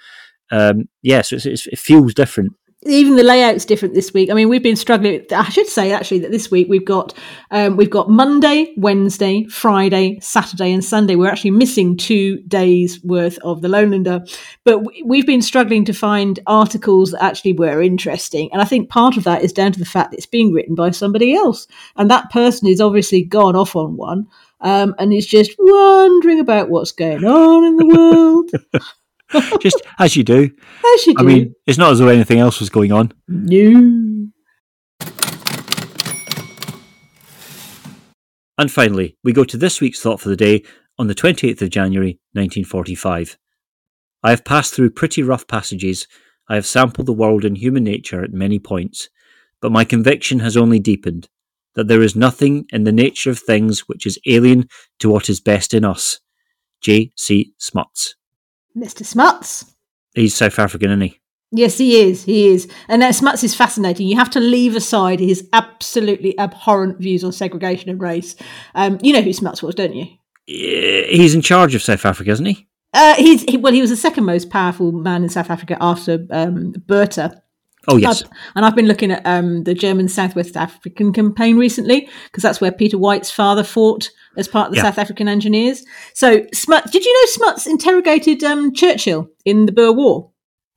Um, 0.50 0.88
yeah, 1.00 1.22
so 1.22 1.36
it 1.40 1.78
feels 1.78 2.12
different. 2.12 2.52
Even 2.84 3.16
the 3.16 3.22
layout's 3.22 3.64
different 3.64 3.94
this 3.94 4.12
week. 4.12 4.30
I 4.30 4.34
mean, 4.34 4.48
we've 4.48 4.62
been 4.62 4.76
struggling. 4.76 5.24
I 5.30 5.48
should 5.50 5.68
say 5.68 5.92
actually 5.92 6.20
that 6.20 6.32
this 6.32 6.50
week 6.50 6.66
we've 6.68 6.84
got 6.84 7.14
um, 7.50 7.76
we've 7.76 7.90
got 7.90 8.10
Monday, 8.10 8.74
Wednesday, 8.76 9.44
Friday, 9.44 10.18
Saturday, 10.20 10.72
and 10.72 10.84
Sunday. 10.84 11.14
We're 11.14 11.30
actually 11.30 11.52
missing 11.52 11.96
two 11.96 12.38
days 12.42 13.02
worth 13.04 13.38
of 13.38 13.62
the 13.62 13.68
Lowlander, 13.68 14.28
but 14.64 14.80
we- 14.80 15.02
we've 15.06 15.26
been 15.26 15.42
struggling 15.42 15.84
to 15.84 15.92
find 15.92 16.40
articles 16.46 17.12
that 17.12 17.22
actually 17.22 17.52
were 17.52 17.80
interesting. 17.80 18.48
And 18.52 18.60
I 18.60 18.64
think 18.64 18.88
part 18.88 19.16
of 19.16 19.24
that 19.24 19.42
is 19.42 19.52
down 19.52 19.72
to 19.72 19.78
the 19.78 19.84
fact 19.84 20.10
that 20.10 20.16
it's 20.16 20.26
being 20.26 20.52
written 20.52 20.74
by 20.74 20.90
somebody 20.90 21.34
else, 21.34 21.68
and 21.96 22.10
that 22.10 22.30
person 22.30 22.66
is 22.68 22.80
obviously 22.80 23.22
gone 23.22 23.56
off 23.56 23.76
on 23.76 23.96
one. 23.96 24.26
Um, 24.64 24.94
and 25.00 25.12
is 25.12 25.26
just 25.26 25.56
wondering 25.58 26.38
about 26.38 26.70
what's 26.70 26.92
going 26.92 27.24
on 27.24 27.64
in 27.64 27.76
the 27.78 27.86
world. 27.86 28.50
Just 29.60 29.82
as 29.98 30.16
you 30.16 30.24
do. 30.24 30.50
As 30.94 31.06
you 31.06 31.14
do. 31.14 31.20
I 31.20 31.22
mean, 31.22 31.54
it's 31.66 31.78
not 31.78 31.92
as 31.92 31.98
though 31.98 32.08
anything 32.08 32.38
else 32.38 32.60
was 32.60 32.70
going 32.70 32.92
on. 32.92 33.12
no. 33.28 34.12
And 38.58 38.70
finally, 38.70 39.16
we 39.24 39.32
go 39.32 39.44
to 39.44 39.56
this 39.56 39.80
week's 39.80 40.00
thought 40.00 40.20
for 40.20 40.28
the 40.28 40.36
day 40.36 40.62
on 40.98 41.06
the 41.06 41.14
28th 41.14 41.62
of 41.62 41.70
January 41.70 42.20
1945. 42.32 43.38
I 44.22 44.30
have 44.30 44.44
passed 44.44 44.74
through 44.74 44.90
pretty 44.90 45.22
rough 45.22 45.48
passages. 45.48 46.06
I 46.48 46.54
have 46.54 46.66
sampled 46.66 47.06
the 47.06 47.12
world 47.12 47.44
and 47.44 47.56
human 47.56 47.82
nature 47.82 48.22
at 48.22 48.32
many 48.32 48.58
points, 48.58 49.08
but 49.60 49.72
my 49.72 49.84
conviction 49.84 50.40
has 50.40 50.56
only 50.56 50.78
deepened 50.78 51.28
that 51.74 51.88
there 51.88 52.02
is 52.02 52.14
nothing 52.14 52.66
in 52.72 52.84
the 52.84 52.92
nature 52.92 53.30
of 53.30 53.38
things 53.40 53.88
which 53.88 54.06
is 54.06 54.20
alien 54.26 54.68
to 54.98 55.08
what 55.08 55.30
is 55.30 55.40
best 55.40 55.72
in 55.72 55.84
us. 55.84 56.20
J. 56.82 57.12
C. 57.16 57.54
Smuts. 57.58 58.16
Mr. 58.76 59.04
Smuts. 59.04 59.74
He's 60.14 60.34
South 60.34 60.58
African, 60.58 60.90
isn't 60.90 61.00
he? 61.00 61.20
Yes, 61.54 61.76
he 61.76 62.00
is. 62.00 62.24
He 62.24 62.48
is. 62.48 62.66
And 62.88 63.02
uh, 63.02 63.12
Smuts 63.12 63.44
is 63.44 63.54
fascinating. 63.54 64.06
You 64.08 64.16
have 64.16 64.30
to 64.30 64.40
leave 64.40 64.74
aside 64.74 65.20
his 65.20 65.48
absolutely 65.52 66.38
abhorrent 66.38 66.98
views 66.98 67.22
on 67.22 67.32
segregation 67.32 67.90
and 67.90 68.00
race. 68.00 68.36
Um, 68.74 68.98
you 69.02 69.12
know 69.12 69.20
who 69.20 69.34
Smuts 69.34 69.62
was, 69.62 69.74
don't 69.74 69.94
you? 69.94 70.06
He's 70.46 71.34
in 71.34 71.42
charge 71.42 71.74
of 71.74 71.82
South 71.82 72.04
Africa, 72.06 72.30
isn't 72.30 72.46
he? 72.46 72.66
Uh, 72.94 73.14
he's 73.14 73.42
he, 73.44 73.56
well. 73.56 73.72
He 73.72 73.80
was 73.80 73.90
the 73.90 73.96
second 73.96 74.24
most 74.24 74.50
powerful 74.50 74.92
man 74.92 75.22
in 75.22 75.28
South 75.28 75.50
Africa 75.50 75.76
after 75.80 76.26
um, 76.30 76.72
Botha. 76.86 77.41
Oh, 77.88 77.96
yes. 77.96 78.22
I've- 78.22 78.30
and 78.56 78.64
I've 78.64 78.76
been 78.76 78.86
looking 78.86 79.10
at 79.10 79.26
um, 79.26 79.64
the 79.64 79.74
German 79.74 80.08
Southwest 80.08 80.56
African 80.56 81.12
campaign 81.12 81.56
recently 81.56 82.08
because 82.26 82.42
that's 82.42 82.60
where 82.60 82.72
Peter 82.72 82.98
White's 82.98 83.30
father 83.30 83.64
fought 83.64 84.10
as 84.36 84.48
part 84.48 84.68
of 84.68 84.72
the 84.72 84.76
Yeah. 84.78 84.84
South 84.84 84.98
African 84.98 85.28
Engineers. 85.28 85.84
So 86.14 86.44
Smuts, 86.54 86.90
did 86.90 87.04
you 87.04 87.12
know 87.12 87.26
Smuts 87.26 87.66
interrogated 87.66 88.42
um, 88.44 88.72
Churchill 88.72 89.28
in 89.44 89.66
the 89.66 89.72
Boer 89.72 89.92
War? 89.92 90.28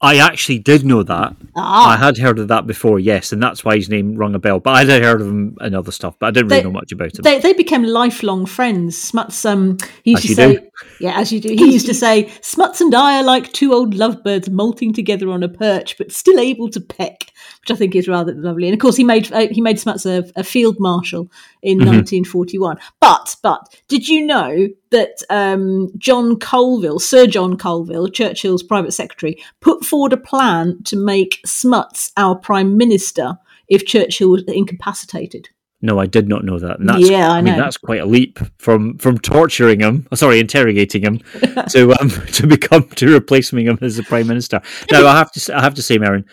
I 0.02 0.18
actually 0.18 0.60
did 0.60 0.84
know 0.86 1.04
that. 1.04 1.36
Ah, 1.56 1.94
I 1.94 1.98
had 1.98 2.18
heard 2.18 2.38
of 2.38 2.50
that 2.50 2.68
before, 2.68 3.00
yes, 3.00 3.32
and 3.32 3.42
that's 3.42 3.64
why 3.64 3.78
his 3.78 3.88
name 3.90 4.16
rung 4.16 4.36
a 4.36 4.40
bell. 4.40 4.60
But 4.60 4.72
I 4.76 4.84
had 4.84 5.02
heard 5.02 5.22
of 5.22 5.28
him 5.28 5.56
and 5.62 5.74
other 5.74 5.92
stuff, 5.92 6.16
but 6.20 6.28
I 6.28 6.32
didn't 6.32 6.50
really 6.50 6.60
They- 6.60 6.64
know 6.68 6.74
much 6.74 6.92
about 6.92 7.16
him. 7.18 7.22
they, 7.24 7.40
they 7.40 7.54
became 7.54 7.82
lifelong 7.84 8.46
friends. 8.46 8.98
Smuts, 8.98 9.46
um, 9.46 9.78
he 10.04 10.12
used 10.12 10.26
As 10.26 10.30
to 10.32 10.36
say, 10.36 10.56
do. 10.58 10.60
Yeah, 11.00 11.20
as 11.20 11.32
you 11.32 11.40
do. 11.40 11.50
He 11.50 11.74
used 11.74 11.86
to 11.88 11.94
say, 11.94 12.32
Smuts 12.42 12.82
and 12.82 12.94
I 12.94 13.20
are 13.20 13.24
like 13.24 13.52
two 13.54 13.74
old 13.74 13.94
lovebirds 13.94 14.50
molting 14.50 14.94
together 14.94 15.30
on 15.30 15.44
a 15.44 15.50
perch, 15.50 15.98
but 15.98 16.12
still 16.12 16.40
able 16.40 16.70
to 16.70 16.82
peck, 16.82 17.32
which 17.62 17.72
I 17.72 17.76
think 17.76 17.96
is 17.96 18.08
rather 18.08 18.34
lovely. 18.34 18.68
And 18.68 18.74
of 18.74 18.80
course, 18.80 18.96
he 18.96 19.04
made 19.04 19.32
uh, 19.32 19.48
he 19.50 19.62
made 19.62 19.80
Smuts 19.80 20.06
a, 20.06 20.26
a 20.36 20.44
field 20.44 20.78
marshal 20.80 21.32
in 21.62 21.80
Mm-hmm. 21.80 21.98
1941. 21.98 22.78
But 23.00 23.36
but 23.44 23.76
did 23.88 24.08
you 24.08 24.26
know 24.26 24.68
that 24.92 25.22
um, 25.30 25.90
John 25.98 26.38
Colville, 26.40 27.00
Sir 27.00 27.28
John 27.28 27.58
Colville, 27.58 28.08
Churchill's 28.08 28.64
private 28.64 28.94
secretary, 28.94 29.38
put 29.62 29.86
forward 29.86 30.14
a 30.14 30.18
plan 30.18 30.82
to 30.86 30.96
make 30.96 31.40
Smuts 31.46 32.12
our 32.18 32.36
prime 32.36 32.78
minister 32.78 33.38
if 33.68 33.86
Churchill 33.86 34.30
was 34.30 34.44
incapacitated? 34.48 35.50
No, 35.86 36.00
I 36.00 36.06
did 36.08 36.28
not 36.28 36.44
know 36.44 36.60
that. 36.60 36.80
And 36.80 36.90
that's, 36.90 37.10
Yeah, 37.10 37.30
I 37.32 37.42
mean, 37.42 37.56
know. 37.56 37.64
that's 37.64 37.78
quite 37.78 38.02
a 38.02 38.06
leap 38.06 38.40
from 38.58 38.98
from 38.98 39.18
torturing 39.20 39.80
him. 39.80 40.08
oh, 40.12 40.16
Sorry, 40.16 40.40
interrogating 40.40 41.04
him 41.04 41.20
to 41.70 41.94
um 42.00 42.10
to 42.10 42.48
become 42.48 42.88
to 42.90 43.14
replacing 43.14 43.66
him 43.66 43.78
as 43.82 43.98
the 43.98 44.04
prime 44.04 44.28
minister. 44.28 44.62
Now, 44.92 45.06
I 45.08 45.18
have 45.18 45.32
to 45.34 45.56
I 45.58 45.62
have 45.62 45.76
to 45.76 45.82
say, 45.82 45.98
Merryn, 45.98 46.26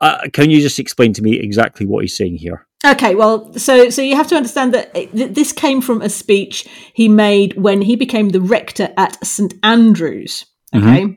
uh, 0.00 0.28
can 0.32 0.50
you 0.50 0.60
just 0.60 0.78
explain 0.78 1.12
to 1.14 1.22
me 1.22 1.38
exactly 1.38 1.86
what 1.86 2.02
he's 2.02 2.16
saying 2.16 2.36
here? 2.36 2.66
Okay, 2.86 3.14
well, 3.14 3.52
so 3.54 3.88
so 3.90 4.02
you 4.02 4.16
have 4.16 4.26
to 4.28 4.36
understand 4.36 4.74
that 4.74 4.90
uh, 4.94 5.06
this 5.12 5.52
came 5.52 5.80
from 5.80 6.02
a 6.02 6.08
speech 6.10 6.66
he 6.92 7.08
made 7.08 7.56
when 7.56 7.82
he 7.82 7.96
became 7.96 8.30
the 8.30 8.40
rector 8.40 8.92
at 8.96 9.24
St 9.24 9.54
Andrews. 9.62 10.46
Okay, 10.74 11.16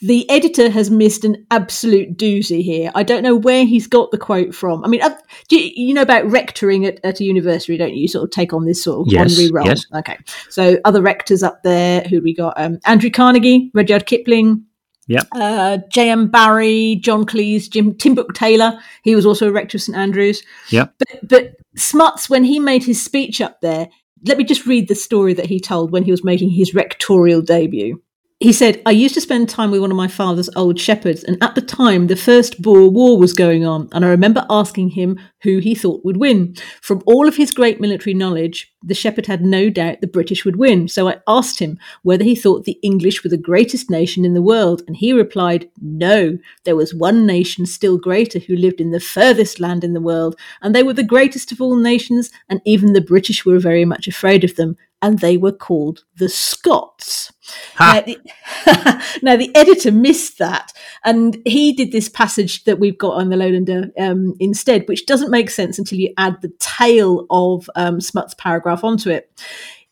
the 0.00 0.28
editor 0.30 0.68
has 0.70 0.90
missed 0.90 1.24
an 1.24 1.46
absolute 1.50 2.16
doozy 2.16 2.62
here. 2.62 2.90
I 2.94 3.02
don't 3.02 3.22
know 3.22 3.34
where 3.36 3.64
he's 3.64 3.86
got 3.86 4.10
the 4.10 4.18
quote 4.18 4.54
from. 4.54 4.84
I 4.84 4.88
mean, 4.88 5.02
uh, 5.02 5.16
do 5.48 5.58
you, 5.58 5.86
you 5.88 5.94
know 5.94 6.02
about 6.02 6.30
rectoring 6.30 6.84
at, 6.86 7.00
at 7.04 7.20
a 7.20 7.24
university, 7.24 7.76
don't 7.76 7.94
you? 7.94 8.02
You 8.02 8.08
sort 8.08 8.24
of 8.24 8.30
take 8.30 8.52
on 8.52 8.66
this 8.66 8.82
sort 8.82 9.06
of 9.06 9.12
Yes, 9.12 9.32
honorary 9.32 9.52
role. 9.52 9.66
yes. 9.66 9.86
Okay, 9.94 10.18
so 10.50 10.78
other 10.84 11.00
rectors 11.02 11.42
up 11.42 11.62
there 11.62 12.02
who 12.02 12.20
we 12.20 12.34
got: 12.34 12.54
um, 12.60 12.78
Andrew 12.84 13.10
Carnegie, 13.10 13.70
Rudyard 13.74 14.06
Kipling, 14.06 14.64
Yeah. 15.06 15.22
Uh, 15.32 15.78
J.M. 15.90 16.28
Barrie, 16.28 16.96
John 17.02 17.24
Cleese, 17.24 17.70
Jim 17.70 17.94
Tim 17.94 18.14
Brooke-Taylor. 18.14 18.78
He 19.02 19.14
was 19.14 19.24
also 19.24 19.48
a 19.48 19.52
rector 19.52 19.78
of 19.78 19.82
St 19.82 19.96
Andrews. 19.96 20.42
Yeah. 20.70 20.88
But, 20.98 21.28
but 21.28 21.52
Smuts, 21.76 22.28
when 22.28 22.44
he 22.44 22.58
made 22.60 22.84
his 22.84 23.02
speech 23.02 23.40
up 23.40 23.60
there, 23.62 23.88
let 24.26 24.36
me 24.36 24.44
just 24.44 24.66
read 24.66 24.88
the 24.88 24.94
story 24.94 25.32
that 25.34 25.46
he 25.46 25.60
told 25.60 25.92
when 25.92 26.02
he 26.02 26.10
was 26.10 26.24
making 26.24 26.50
his 26.50 26.72
rectorial 26.74 27.40
debut. 27.44 28.02
He 28.40 28.52
said, 28.52 28.80
I 28.86 28.92
used 28.92 29.14
to 29.14 29.20
spend 29.20 29.48
time 29.48 29.72
with 29.72 29.80
one 29.80 29.90
of 29.90 29.96
my 29.96 30.06
father's 30.06 30.48
old 30.54 30.78
shepherds, 30.78 31.24
and 31.24 31.42
at 31.42 31.56
the 31.56 31.60
time 31.60 32.06
the 32.06 32.14
First 32.14 32.62
Boer 32.62 32.88
War 32.88 33.18
was 33.18 33.32
going 33.32 33.66
on, 33.66 33.88
and 33.90 34.04
I 34.04 34.08
remember 34.10 34.46
asking 34.48 34.90
him 34.90 35.18
who 35.42 35.58
he 35.58 35.74
thought 35.74 36.04
would 36.04 36.18
win. 36.18 36.54
From 36.80 37.02
all 37.04 37.26
of 37.26 37.34
his 37.34 37.50
great 37.50 37.80
military 37.80 38.14
knowledge, 38.14 38.72
the 38.80 38.94
shepherd 38.94 39.26
had 39.26 39.42
no 39.42 39.70
doubt 39.70 40.00
the 40.00 40.06
British 40.06 40.44
would 40.44 40.54
win, 40.54 40.86
so 40.86 41.08
I 41.08 41.16
asked 41.26 41.58
him 41.58 41.80
whether 42.04 42.22
he 42.22 42.36
thought 42.36 42.64
the 42.64 42.78
English 42.80 43.24
were 43.24 43.30
the 43.30 43.36
greatest 43.36 43.90
nation 43.90 44.24
in 44.24 44.34
the 44.34 44.42
world, 44.42 44.82
and 44.86 44.96
he 44.96 45.12
replied, 45.12 45.68
No, 45.82 46.38
there 46.62 46.76
was 46.76 46.94
one 46.94 47.26
nation 47.26 47.66
still 47.66 47.98
greater 47.98 48.38
who 48.38 48.54
lived 48.54 48.80
in 48.80 48.92
the 48.92 49.00
furthest 49.00 49.58
land 49.58 49.82
in 49.82 49.94
the 49.94 50.00
world, 50.00 50.38
and 50.62 50.76
they 50.76 50.84
were 50.84 50.94
the 50.94 51.02
greatest 51.02 51.50
of 51.50 51.60
all 51.60 51.74
nations, 51.74 52.30
and 52.48 52.60
even 52.64 52.92
the 52.92 53.00
British 53.00 53.44
were 53.44 53.58
very 53.58 53.84
much 53.84 54.06
afraid 54.06 54.44
of 54.44 54.54
them, 54.54 54.76
and 55.00 55.20
they 55.20 55.36
were 55.36 55.52
called 55.52 56.04
the 56.16 56.28
Scots. 56.28 57.32
Now 57.78 58.00
the, 58.00 58.18
now 59.22 59.36
the, 59.36 59.50
editor 59.54 59.92
missed 59.92 60.38
that, 60.38 60.72
and 61.04 61.40
he 61.46 61.72
did 61.72 61.92
this 61.92 62.08
passage 62.08 62.64
that 62.64 62.78
we've 62.78 62.98
got 62.98 63.14
on 63.14 63.30
the 63.30 63.36
Lowlander 63.36 63.90
um, 63.98 64.34
instead, 64.40 64.88
which 64.88 65.06
doesn't 65.06 65.30
make 65.30 65.50
sense 65.50 65.78
until 65.78 65.98
you 65.98 66.12
add 66.18 66.40
the 66.42 66.52
tail 66.58 67.26
of 67.30 67.70
um, 67.76 68.00
Smuts' 68.00 68.34
paragraph 68.34 68.84
onto 68.84 69.10
it. 69.10 69.30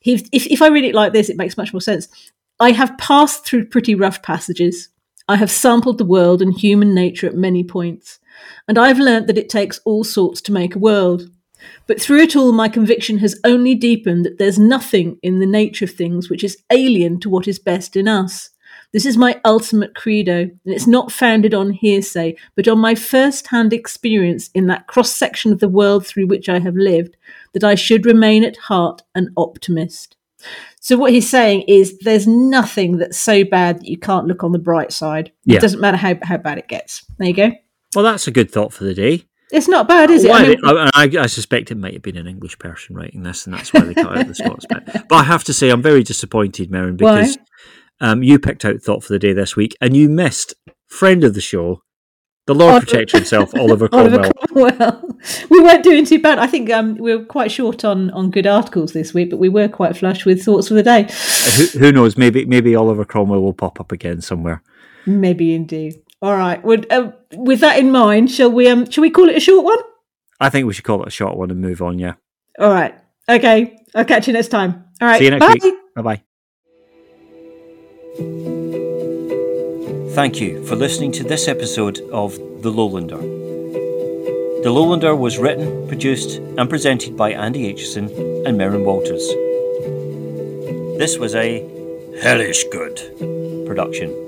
If, 0.02 0.28
if, 0.32 0.46
if 0.46 0.62
I 0.62 0.68
read 0.68 0.84
it 0.84 0.94
like 0.94 1.12
this, 1.12 1.28
it 1.28 1.36
makes 1.36 1.56
much 1.56 1.72
more 1.72 1.80
sense. 1.80 2.08
I 2.58 2.72
have 2.72 2.96
passed 2.98 3.44
through 3.44 3.66
pretty 3.66 3.94
rough 3.94 4.22
passages. 4.22 4.88
I 5.28 5.36
have 5.36 5.50
sampled 5.50 5.98
the 5.98 6.04
world 6.04 6.40
and 6.40 6.56
human 6.56 6.94
nature 6.94 7.26
at 7.26 7.34
many 7.34 7.64
points, 7.64 8.18
and 8.68 8.78
I've 8.78 8.98
learnt 8.98 9.26
that 9.26 9.38
it 9.38 9.48
takes 9.48 9.80
all 9.84 10.04
sorts 10.04 10.40
to 10.42 10.52
make 10.52 10.74
a 10.74 10.80
world. 10.80 11.30
But 11.86 12.00
through 12.00 12.20
it 12.22 12.36
all, 12.36 12.52
my 12.52 12.68
conviction 12.68 13.18
has 13.18 13.38
only 13.44 13.74
deepened 13.74 14.24
that 14.24 14.38
there's 14.38 14.58
nothing 14.58 15.18
in 15.22 15.38
the 15.38 15.46
nature 15.46 15.84
of 15.84 15.90
things 15.92 16.28
which 16.28 16.44
is 16.44 16.62
alien 16.70 17.20
to 17.20 17.30
what 17.30 17.48
is 17.48 17.58
best 17.58 17.96
in 17.96 18.08
us. 18.08 18.50
This 18.92 19.06
is 19.06 19.16
my 19.16 19.40
ultimate 19.44 19.94
credo, 19.94 20.42
and 20.42 20.74
it's 20.74 20.86
not 20.86 21.12
founded 21.12 21.54
on 21.54 21.70
hearsay, 21.70 22.36
but 22.54 22.68
on 22.68 22.78
my 22.78 22.94
first 22.94 23.48
hand 23.48 23.72
experience 23.72 24.48
in 24.54 24.66
that 24.68 24.86
cross 24.86 25.12
section 25.12 25.52
of 25.52 25.60
the 25.60 25.68
world 25.68 26.06
through 26.06 26.26
which 26.26 26.48
I 26.48 26.60
have 26.60 26.76
lived, 26.76 27.16
that 27.52 27.64
I 27.64 27.74
should 27.74 28.06
remain 28.06 28.44
at 28.44 28.56
heart 28.56 29.02
an 29.14 29.32
optimist. 29.36 30.16
So, 30.80 30.96
what 30.96 31.12
he's 31.12 31.28
saying 31.28 31.62
is 31.62 31.98
there's 32.00 32.26
nothing 32.26 32.98
that's 32.98 33.18
so 33.18 33.44
bad 33.44 33.80
that 33.80 33.88
you 33.88 33.98
can't 33.98 34.26
look 34.26 34.44
on 34.44 34.52
the 34.52 34.58
bright 34.58 34.92
side. 34.92 35.32
Yeah. 35.44 35.56
It 35.56 35.62
doesn't 35.62 35.80
matter 35.80 35.96
how, 35.96 36.14
how 36.22 36.36
bad 36.36 36.58
it 36.58 36.68
gets. 36.68 37.04
There 37.18 37.28
you 37.28 37.34
go. 37.34 37.50
Well, 37.94 38.04
that's 38.04 38.28
a 38.28 38.30
good 38.30 38.50
thought 38.50 38.72
for 38.72 38.84
the 38.84 38.94
day. 38.94 39.24
It's 39.52 39.68
not 39.68 39.86
bad, 39.86 40.10
is 40.10 40.24
it? 40.24 40.30
Why- 40.30 40.42
I 40.42 40.48
mean- 40.48 40.90
I, 41.18 41.22
I, 41.22 41.26
suspect 41.26 41.70
it 41.70 41.76
might 41.76 41.92
have 41.92 42.02
been 42.02 42.16
an 42.16 42.26
English 42.26 42.58
person 42.58 42.96
writing 42.96 43.22
this, 43.22 43.46
and 43.46 43.54
that's 43.54 43.72
why 43.72 43.80
they 43.80 43.94
cut 43.94 44.18
out 44.18 44.26
the 44.26 44.34
Scots 44.34 44.66
bit. 44.66 44.82
But 45.08 45.16
I 45.16 45.22
have 45.22 45.44
to 45.44 45.52
say, 45.52 45.70
I'm 45.70 45.82
very 45.82 46.02
disappointed, 46.02 46.70
Merryn, 46.70 46.96
because 46.96 47.38
um, 48.00 48.22
you 48.22 48.38
picked 48.38 48.64
out 48.64 48.82
thought 48.82 49.04
for 49.04 49.12
the 49.12 49.18
day 49.20 49.32
this 49.32 49.54
week, 49.54 49.76
and 49.80 49.96
you 49.96 50.08
missed 50.08 50.54
friend 50.88 51.22
of 51.22 51.34
the 51.34 51.40
show, 51.40 51.82
the 52.46 52.54
Lord 52.54 52.72
Oliver- 52.72 52.86
Protector 52.86 53.18
himself, 53.18 53.54
Oliver 53.58 53.88
Oliver 53.92 54.18
Cromwell. 54.18 54.76
Cromwell. 54.76 55.18
we 55.50 55.60
weren't 55.62 55.84
doing 55.84 56.04
too 56.04 56.20
bad. 56.20 56.38
I 56.40 56.46
think 56.48 56.70
um, 56.70 56.96
we 56.96 57.14
were 57.16 57.24
quite 57.24 57.52
short 57.52 57.84
on, 57.84 58.10
on 58.10 58.30
good 58.30 58.46
articles 58.46 58.92
this 58.92 59.14
week, 59.14 59.30
but 59.30 59.38
we 59.38 59.48
were 59.48 59.68
quite 59.68 59.96
flush 59.96 60.24
with 60.24 60.44
thoughts 60.44 60.68
for 60.68 60.74
the 60.74 60.82
day. 60.82 61.08
who, 61.56 61.78
who 61.78 61.92
knows? 61.92 62.16
Maybe 62.16 62.44
maybe 62.46 62.74
Oliver 62.74 63.04
Cromwell 63.04 63.42
will 63.42 63.52
pop 63.52 63.80
up 63.80 63.92
again 63.92 64.20
somewhere. 64.20 64.62
Maybe 65.06 65.54
indeed. 65.54 66.02
All 66.22 66.36
right. 66.36 66.62
Would, 66.64 66.90
uh, 66.90 67.12
with 67.34 67.60
that 67.60 67.78
in 67.78 67.90
mind, 67.90 68.30
shall 68.30 68.50
we 68.50 68.68
um, 68.68 68.90
shall 68.90 69.02
we 69.02 69.10
call 69.10 69.28
it 69.28 69.36
a 69.36 69.40
short 69.40 69.64
one? 69.64 69.78
I 70.40 70.50
think 70.50 70.66
we 70.66 70.72
should 70.72 70.84
call 70.84 71.02
it 71.02 71.08
a 71.08 71.10
short 71.10 71.36
one 71.36 71.50
and 71.50 71.60
move 71.60 71.82
on. 71.82 71.98
Yeah. 71.98 72.14
All 72.58 72.70
right. 72.70 72.94
Okay. 73.28 73.78
I'll 73.94 74.04
catch 74.04 74.26
you 74.26 74.32
next 74.32 74.48
time. 74.48 74.84
All 75.00 75.08
right. 75.08 75.18
See 75.18 75.24
you 75.24 75.30
next 75.30 75.46
bye. 75.46 75.56
week. 75.62 75.74
Bye 75.94 76.02
bye. 76.02 76.22
Thank 80.14 80.40
you 80.40 80.64
for 80.64 80.76
listening 80.76 81.12
to 81.12 81.24
this 81.24 81.46
episode 81.46 82.00
of 82.10 82.32
The 82.62 82.72
Lowlander. 82.72 83.20
The 84.62 84.70
Lowlander 84.70 85.16
was 85.16 85.36
written, 85.36 85.86
produced, 85.86 86.38
and 86.38 86.70
presented 86.70 87.16
by 87.16 87.32
Andy 87.32 87.72
Aitchison 87.72 88.46
and 88.46 88.58
Merryn 88.58 88.84
Walters. 88.84 89.28
This 90.98 91.18
was 91.18 91.34
a 91.34 91.60
hellish 92.22 92.64
good 92.72 92.96
production. 93.66 94.25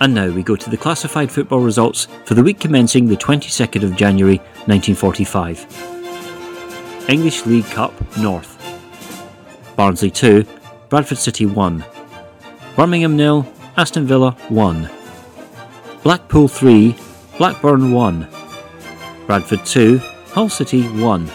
And 0.00 0.14
now 0.14 0.30
we 0.30 0.42
go 0.42 0.56
to 0.56 0.70
the 0.70 0.78
classified 0.78 1.30
football 1.30 1.60
results 1.60 2.08
for 2.24 2.32
the 2.32 2.42
week 2.42 2.58
commencing 2.58 3.06
the 3.06 3.16
22nd 3.16 3.82
of 3.84 3.96
January 3.96 4.38
1945. 4.66 5.66
English 7.10 7.44
League 7.44 7.66
Cup 7.66 7.92
North. 8.16 8.56
Barnsley 9.76 10.10
2, 10.10 10.46
Bradford 10.88 11.18
City 11.18 11.44
1. 11.44 11.84
Birmingham 12.76 13.14
nil, 13.14 13.46
Aston 13.76 14.06
Villa 14.06 14.30
1. 14.48 14.88
Blackpool 16.02 16.48
3, 16.48 16.96
Blackburn 17.36 17.92
1. 17.92 18.26
Bradford 19.26 19.66
2, 19.66 19.98
Hull 20.32 20.48
City 20.48 20.88
1. 20.88 21.30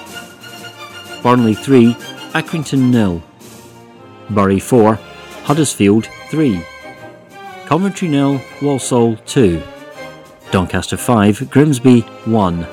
Burnley 1.21 1.53
3, 1.53 1.93
Accrington 2.33 2.89
nil. 2.89 3.21
Bury 4.31 4.59
4, 4.59 4.95
Huddersfield 5.43 6.07
3. 6.29 6.63
Coventry 7.65 8.07
nil, 8.07 8.39
Walsall 8.61 9.15
2. 9.25 9.61
Doncaster 10.51 10.97
5, 10.97 11.49
Grimsby 11.49 12.01
1. 12.25 12.67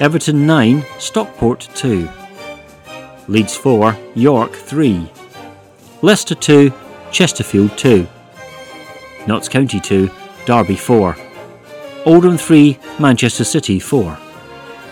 Everton 0.00 0.46
9, 0.46 0.84
Stockport 0.98 1.68
2. 1.76 2.08
Leeds 3.28 3.56
4, 3.56 3.96
York 4.16 4.52
3. 4.52 5.08
Leicester 6.02 6.34
2, 6.34 6.72
Chesterfield 7.12 7.78
2. 7.78 8.08
Notts 9.28 9.48
County 9.48 9.78
2, 9.78 10.10
Derby 10.44 10.74
4. 10.74 11.16
Oldham 12.04 12.36
3, 12.36 12.78
Manchester 12.98 13.44
City 13.44 13.78
4. 13.78 14.18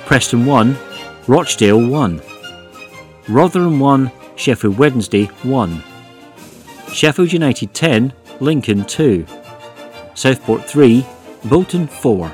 Preston 0.06 0.46
1, 0.46 0.76
Rochdale 1.26 1.84
1. 1.84 2.22
Rotherham 3.28 3.80
1, 3.80 4.12
Sheffield 4.36 4.78
Wednesday 4.78 5.24
1. 5.42 5.82
Sheffield 6.92 7.32
United 7.32 7.74
10, 7.74 8.12
Lincoln 8.40 8.84
2. 8.84 9.26
Southport 10.14 10.64
3, 10.64 11.04
Bolton 11.44 11.86
4. 11.86 12.32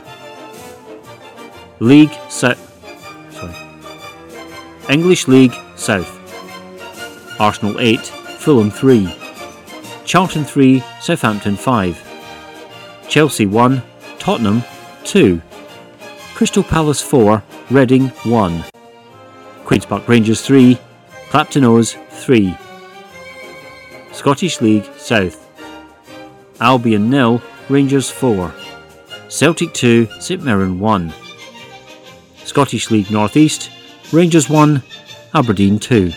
League 1.81 2.12
South. 2.29 2.61
Sorry. 3.33 3.55
English 4.88 5.29
League 5.29 5.55
South. 5.77 6.21
Arsenal 7.40 7.81
8, 7.81 8.01
Fulham 8.38 8.71
3. 8.71 9.17
Charlton 10.05 10.45
3, 10.45 10.83
Southampton 11.01 11.57
5. 11.57 13.07
Chelsea 13.09 13.47
1, 13.47 13.83
Tottenham 14.19 14.62
2. 15.05 15.40
Crystal 16.35 16.62
Palace 16.62 17.01
4, 17.01 17.43
Reading 17.71 18.09
1. 18.25 18.64
Queen's 19.64 19.87
Park 19.87 20.07
Rangers 20.07 20.43
3, 20.43 20.79
Clapton 21.31 21.64
O's 21.64 21.97
3. 22.11 22.55
Scottish 24.12 24.61
League 24.61 24.88
South. 24.97 25.44
Albion 26.64 27.10
nil, 27.10 27.42
Rangers 27.69 28.08
4. 28.10 28.50
Celtic 29.29 29.75
2, 29.75 30.08
St 30.19 30.42
Mirren 30.42 30.81
1. 30.81 31.12
Scottish 32.46 32.90
League 32.90 33.10
North 33.10 33.37
East, 33.37 33.71
Rangers 34.12 34.48
1, 34.48 34.83
Aberdeen 35.35 35.79
2. 35.79 36.10